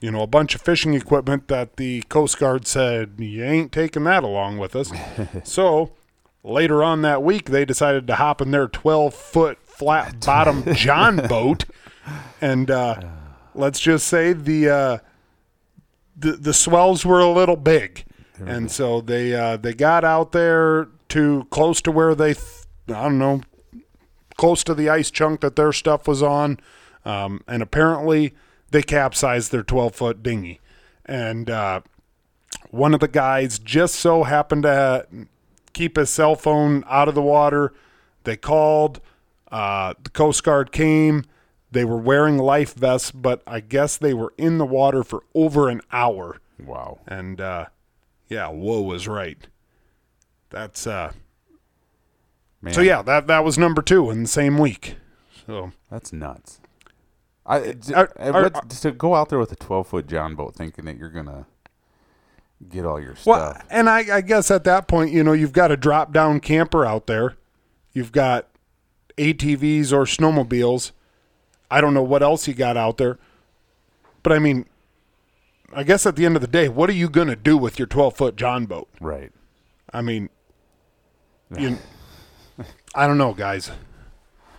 [0.00, 4.02] you know, a bunch of fishing equipment that the Coast Guard said you ain't taking
[4.04, 4.90] that along with us.
[5.44, 5.92] so
[6.42, 11.64] later on that week, they decided to hop in their 12-foot flat-bottom John boat,
[12.40, 13.00] and uh,
[13.54, 14.98] let's just say the uh,
[16.16, 18.04] the the swells were a little big,
[18.38, 23.02] and so they uh, they got out there to close to where they th- I
[23.04, 23.40] don't know
[24.36, 26.60] close to the ice chunk that their stuff was on,
[27.04, 28.34] um, and apparently
[28.70, 30.60] they capsized their 12 foot dinghy,
[31.06, 31.80] and uh,
[32.70, 35.06] one of the guys just so happened to
[35.72, 37.72] keep his cell phone out of the water.
[38.24, 39.00] They called.
[39.50, 41.24] Uh, the Coast Guard came.
[41.76, 45.68] They were wearing life vests, but I guess they were in the water for over
[45.68, 46.40] an hour.
[46.58, 47.00] Wow.
[47.06, 47.66] And uh,
[48.28, 49.46] yeah, whoa was right.
[50.48, 51.12] That's uh,
[52.62, 53.02] Man, so yeah.
[53.02, 54.96] That that was number two in the same week.
[55.46, 56.60] So That's nuts.
[57.44, 60.34] I it- Are- uh, are- what- to go out there with a 12 foot John
[60.34, 61.44] boat thinking that you're going to
[62.70, 63.66] get all your well, stuff.
[63.70, 66.86] and I, I guess at that point, you know, you've got a drop down camper
[66.86, 67.36] out there.
[67.92, 68.48] You've got
[69.18, 70.92] ATVs or snowmobiles.
[71.70, 73.18] I don't know what else you got out there,
[74.22, 74.66] but I mean,
[75.72, 77.78] I guess at the end of the day, what are you going to do with
[77.78, 78.88] your 12 foot John boat?
[79.00, 79.32] Right.
[79.92, 80.28] I mean,
[81.58, 81.78] you,
[82.94, 83.70] I don't know, guys.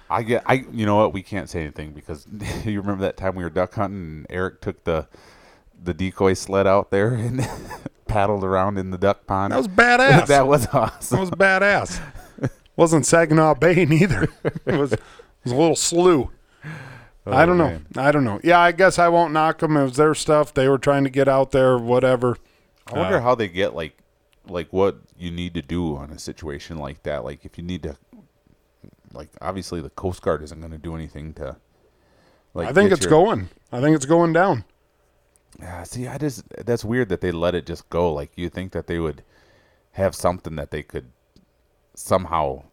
[0.10, 2.26] I get I you know what we can't say anything because
[2.64, 5.08] you remember that time we were duck hunting and Eric took the
[5.84, 7.48] the decoy sled out there and
[8.08, 9.52] paddled around in the duck pond.
[9.52, 10.28] That was badass.
[10.28, 11.16] that was awesome.
[11.16, 12.02] That was badass.
[12.76, 14.30] Wasn't Saginaw Bay neither.
[14.66, 15.02] it was it
[15.46, 16.32] was a little
[17.32, 17.38] slew.
[17.38, 17.80] I don't know.
[17.96, 18.02] Oh.
[18.02, 18.40] I don't know.
[18.44, 19.78] Yeah, I guess I won't knock them.
[19.78, 20.54] It was their stuff.
[20.54, 22.38] They were trying to get out there, whatever.
[22.92, 23.98] I wonder uh, how they get like
[24.48, 27.24] like what you need to do on a situation like that.
[27.24, 27.98] Like if you need to
[29.14, 31.58] like obviously the Coast Guard isn't going to do anything to
[32.54, 33.50] like I think it's your- going.
[33.72, 34.64] I think it's going down.
[35.60, 38.14] Yeah, see, I just that's weird that they let it just go.
[38.14, 39.24] Like you think that they would
[39.94, 41.12] have something that they could
[41.96, 42.64] somehow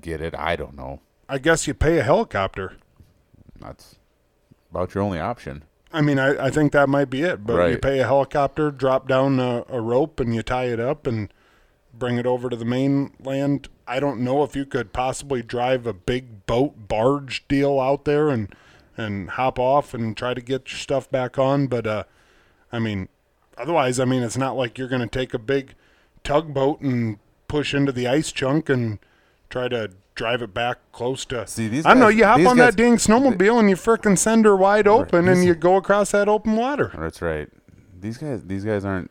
[0.00, 0.34] get it.
[0.34, 1.00] I don't know.
[1.28, 2.76] I guess you pay a helicopter.
[3.62, 3.96] That's
[4.70, 5.64] about your only option.
[5.92, 7.46] I mean, I, I think that might be it.
[7.46, 11.06] But you pay a helicopter, drop down a, a rope, and you tie it up
[11.06, 11.32] and
[11.92, 13.68] bring it over to the mainland.
[13.86, 18.30] I don't know if you could possibly drive a big boat barge deal out there
[18.30, 18.54] and
[18.96, 21.66] and hop off and try to get your stuff back on.
[21.66, 22.04] But uh,
[22.70, 23.08] I mean,
[23.56, 25.74] otherwise, I mean, it's not like you're going to take a big
[26.24, 28.98] tugboat and push into the ice chunk and
[29.50, 31.46] try to drive it back close to.
[31.46, 32.08] See, these I know.
[32.08, 35.44] You hop on guys- that dang snowmobile and you frickin' send her wide open and
[35.44, 36.92] you go across that open water.
[36.96, 37.48] That's right.
[37.98, 39.10] These guys, these guys aren't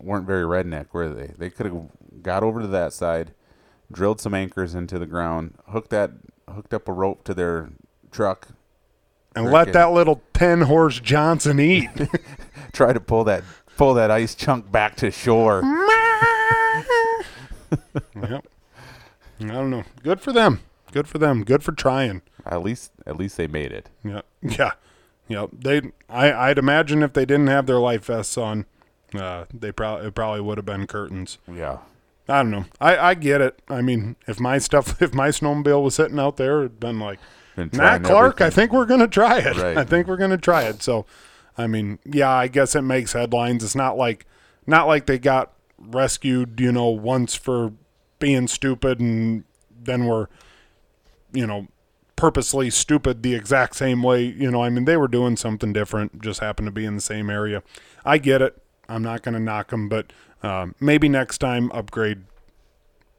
[0.00, 1.32] weren't very redneck, were they?
[1.36, 3.32] They could have got over to that side,
[3.92, 6.12] drilled some anchors into the ground, hooked that,
[6.52, 7.70] hooked up a rope to their
[8.10, 8.48] truck,
[9.36, 11.90] And let that little ten horse Johnson eat.
[12.72, 13.42] try to pull that
[13.76, 15.62] pull that ice chunk back to shore.
[18.14, 18.44] yep.
[19.42, 19.84] I don't know.
[20.02, 20.60] Good for them.
[20.92, 21.44] Good for them.
[21.44, 22.22] Good for trying.
[22.44, 23.88] At least, at least they made it.
[24.04, 24.22] Yeah.
[24.42, 24.72] Yeah.
[25.28, 25.46] Yeah.
[25.52, 25.82] They.
[26.08, 26.32] I.
[26.32, 28.66] I'd imagine if they didn't have their life vests on,
[29.14, 31.38] uh, they probably it probably would have been curtains.
[31.46, 31.78] Yeah.
[32.28, 32.64] I don't know.
[32.80, 32.96] I.
[32.96, 33.60] I get it.
[33.68, 37.20] I mean, if my stuff, if my snowmobile was sitting out there, it'd been like,
[37.54, 38.40] trying Clark.
[38.40, 39.56] I think we're gonna try it.
[39.56, 39.76] Right.
[39.78, 40.82] I think we're gonna try it.
[40.82, 41.06] So,
[41.56, 43.62] I mean, yeah, I guess it makes headlines.
[43.62, 44.26] It's not like,
[44.66, 47.72] not like they got rescued, you know, once for
[48.20, 49.42] being stupid and
[49.82, 50.30] then were,
[51.32, 51.66] you know,
[52.16, 54.22] purposely stupid the exact same way.
[54.22, 56.22] You know, I mean, they were doing something different.
[56.22, 57.62] Just happened to be in the same area.
[58.04, 58.62] I get it.
[58.88, 60.12] I'm not gonna knock them, but
[60.42, 62.22] um, maybe next time upgrade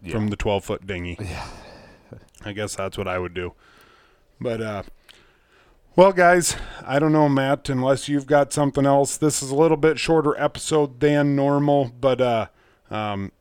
[0.02, 0.12] Yeah.
[0.14, 1.18] from the 12 foot dinghy.
[1.20, 1.48] Yeah.
[2.46, 3.54] I guess that's what I would do.
[4.40, 4.84] But, uh,
[5.96, 9.18] well, guys, I don't know, Matt, unless you've got something else.
[9.18, 12.48] This is a little bit shorter episode than normal, but, uh,
[12.90, 13.32] um,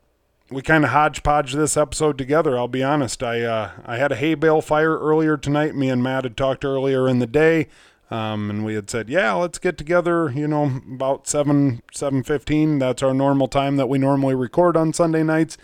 [0.51, 2.59] we kind of hodgepodge this episode together.
[2.59, 3.22] I'll be honest.
[3.22, 5.74] I uh, I had a hay bale fire earlier tonight.
[5.74, 7.68] Me and Matt had talked earlier in the day,
[8.11, 10.30] um, and we had said, yeah, let's get together.
[10.30, 12.78] You know, about seven seven fifteen.
[12.78, 15.57] That's our normal time that we normally record on Sunday nights.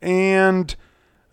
[0.00, 0.74] And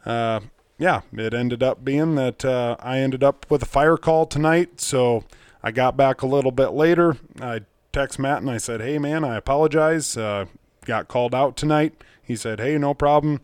[0.06, 0.42] uh,
[0.78, 4.82] yeah, it ended up being that uh, I ended up with a fire call tonight.
[4.82, 5.24] So
[5.62, 7.18] I got back a little bit later.
[7.40, 7.62] I
[7.94, 10.18] text Matt and I said, "Hey man, I apologize.
[10.18, 10.46] Uh,
[10.86, 11.94] got called out tonight."
[12.28, 13.42] He said, "Hey, no problem."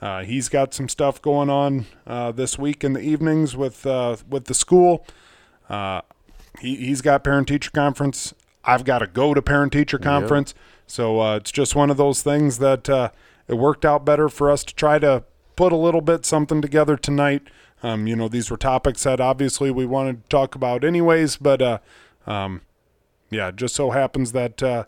[0.00, 4.16] Uh, he's got some stuff going on uh, this week in the evenings with uh,
[4.28, 5.06] with the school.
[5.70, 6.02] Uh,
[6.60, 8.34] he he's got parent teacher conference.
[8.64, 10.52] I've got to go to parent teacher conference.
[10.86, 13.10] So uh, it's just one of those things that uh,
[13.48, 15.24] it worked out better for us to try to
[15.54, 17.42] put a little bit something together tonight.
[17.82, 21.62] Um, you know, these were topics that obviously we wanted to talk about anyways, but
[21.62, 21.78] uh,
[22.26, 22.62] um,
[23.30, 24.84] yeah, it just so happens that uh,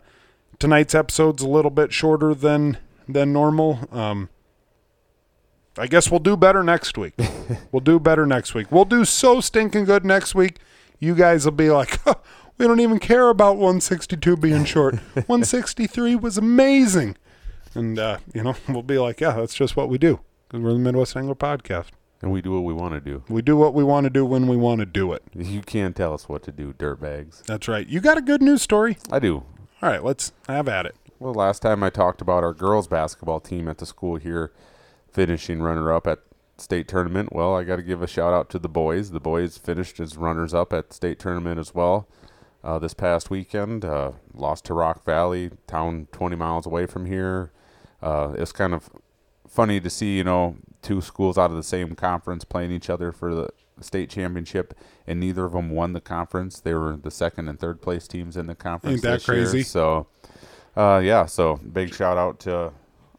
[0.57, 2.77] tonight's episode's a little bit shorter than
[3.13, 3.79] than normal.
[3.91, 4.29] Um,
[5.77, 7.13] I guess we'll do better next week.
[7.71, 8.71] we'll do better next week.
[8.71, 10.59] We'll do so stinking good next week.
[10.99, 11.99] You guys will be like,
[12.57, 14.95] we don't even care about 162 being short.
[15.13, 17.15] 163 was amazing.
[17.73, 20.73] And, uh, you know, we'll be like, yeah, that's just what we do because we're
[20.73, 21.87] the Midwest Angler Podcast.
[22.21, 23.23] And we do what we want to do.
[23.29, 25.23] We do what we want to do when we want to do it.
[25.33, 27.45] You can't tell us what to do, dirtbags.
[27.45, 27.87] That's right.
[27.87, 28.97] You got a good news story?
[29.09, 29.45] I do.
[29.81, 30.95] All right, let's have at it.
[31.19, 34.53] Well, last time I talked about our girls basketball team at the school here
[35.11, 36.19] finishing runner up at
[36.57, 37.33] state tournament.
[37.33, 39.11] Well, I got to give a shout out to the boys.
[39.11, 42.07] The boys finished as runners up at state tournament as well.
[42.63, 47.51] Uh, this past weekend, uh, lost to Rock Valley, town 20 miles away from here.
[48.01, 48.89] Uh, it's kind of
[49.47, 53.11] funny to see, you know, two schools out of the same conference playing each other
[53.11, 53.49] for the
[53.81, 54.73] state championship,
[55.05, 56.59] and neither of them won the conference.
[56.61, 58.95] They were the second and third place teams in the conference.
[58.95, 59.37] Ain't that this year.
[59.37, 59.63] crazy?
[59.63, 60.07] So,
[60.75, 62.71] uh, yeah, so big shout out to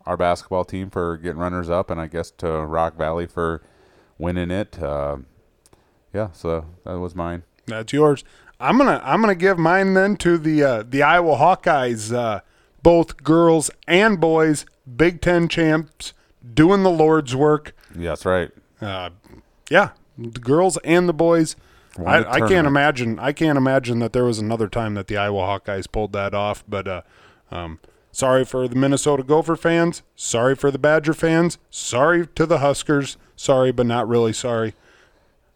[0.07, 3.63] our basketball team for getting runners up, and I guess to Rock Valley for
[4.19, 4.83] winning it.
[4.83, 5.19] Uh,
[6.13, 7.43] yeah, so that was mine.
[7.67, 8.25] That's yours.
[8.59, 12.41] I'm gonna I'm gonna give mine then to the uh, the Iowa Hawkeyes, uh,
[12.83, 16.13] both girls and boys, Big Ten champs,
[16.55, 17.75] doing the Lord's work.
[17.97, 18.51] Yeah, that's right.
[18.81, 19.11] Uh,
[19.71, 21.57] yeah, the girls and the boys.
[22.07, 23.19] I, I can't imagine.
[23.19, 26.65] I can't imagine that there was another time that the Iowa Hawkeyes pulled that off.
[26.69, 27.03] But uh,
[27.51, 27.79] um,
[28.13, 30.03] sorry for the Minnesota Gopher fans.
[30.17, 31.59] Sorry for the Badger fans.
[31.71, 33.17] Sorry to the Huskers.
[33.37, 34.75] Sorry, but not really sorry.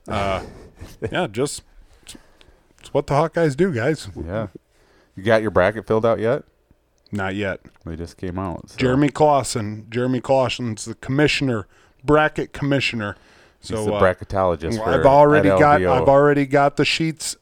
[0.09, 0.45] Uh,
[1.13, 1.63] yeah, just
[2.81, 4.09] it's what the Hawkeyes do, guys.
[4.17, 4.49] Yeah.
[5.17, 6.45] You got your bracket filled out yet?
[7.13, 7.61] Not yet.
[7.87, 8.71] They just came out.
[8.71, 9.87] so- Jeremy Clausen.
[9.89, 11.67] Jeremy Clausen's the commissioner,
[12.03, 13.17] bracket commissioner.
[13.61, 14.79] He's the uh, bracketologist.
[14.79, 17.37] Well, I've already got I've already got the sheets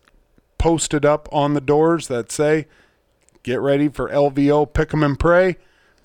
[0.58, 2.66] posted up on the doors that say
[3.42, 5.56] get ready for LVO pick 'em and pray.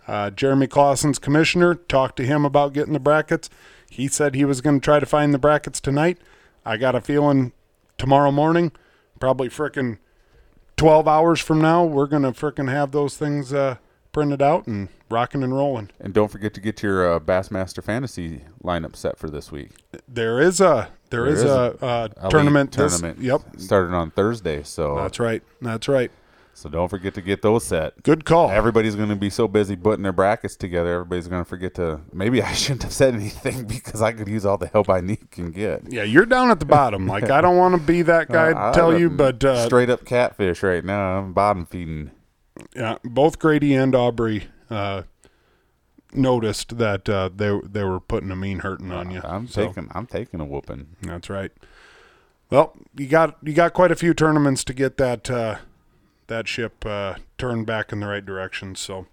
[0.08, 3.50] Uh, Jeremy Clausen's commissioner talked to him about getting the brackets.
[3.90, 6.18] He said he was going to try to find the brackets tonight.
[6.66, 7.52] I got a feeling
[7.98, 8.72] tomorrow morning,
[9.20, 9.98] probably frickin'
[10.78, 13.78] 12 hours from now, we're going to frickin' have those things uh,
[14.12, 15.90] printed out and rocking and rolling.
[16.00, 19.72] And don't forget to get your uh, Bassmaster Fantasy lineup set for this week.
[20.08, 22.72] There is a there There is, is a, uh Elite tournament.
[22.74, 23.24] this- tournament.
[23.24, 25.42] yep, Started on Thursday, so that's right.
[25.62, 26.12] That's right.
[26.58, 28.02] So don't forget to get those set.
[28.02, 28.50] Good call.
[28.50, 30.94] Everybody's going to be so busy putting their brackets together.
[30.96, 32.02] Everybody's going to forget to.
[32.12, 35.30] Maybe I shouldn't have said anything because I could use all the help I need
[35.30, 35.84] can get.
[35.92, 37.06] Yeah, you're down at the bottom.
[37.18, 39.90] Like I don't want to be that guy Uh, to tell you, but uh, straight
[39.90, 41.20] up catfish right now.
[41.20, 42.12] I'm bottom feeding.
[42.76, 45.04] yeah, both Grady and Aubrey uh,
[46.14, 49.22] noticed that uh, they they were putting a mean hurting on you.
[49.24, 49.90] I'm So, taking.
[49.94, 50.96] I'm taking a whooping.
[51.02, 51.52] That's right.
[52.50, 55.58] Well, you got you got quite a few tournaments to get that uh,
[56.28, 58.76] that ship uh, turned back in the right direction.
[58.76, 59.08] So,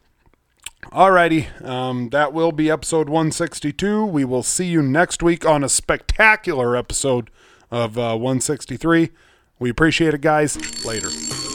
[0.87, 4.05] alrighty, um, that will be episode 162.
[4.05, 7.31] We will see you next week on a spectacular episode
[7.71, 9.11] of uh, 163.
[9.59, 10.85] We appreciate it, guys.
[10.85, 11.54] Later.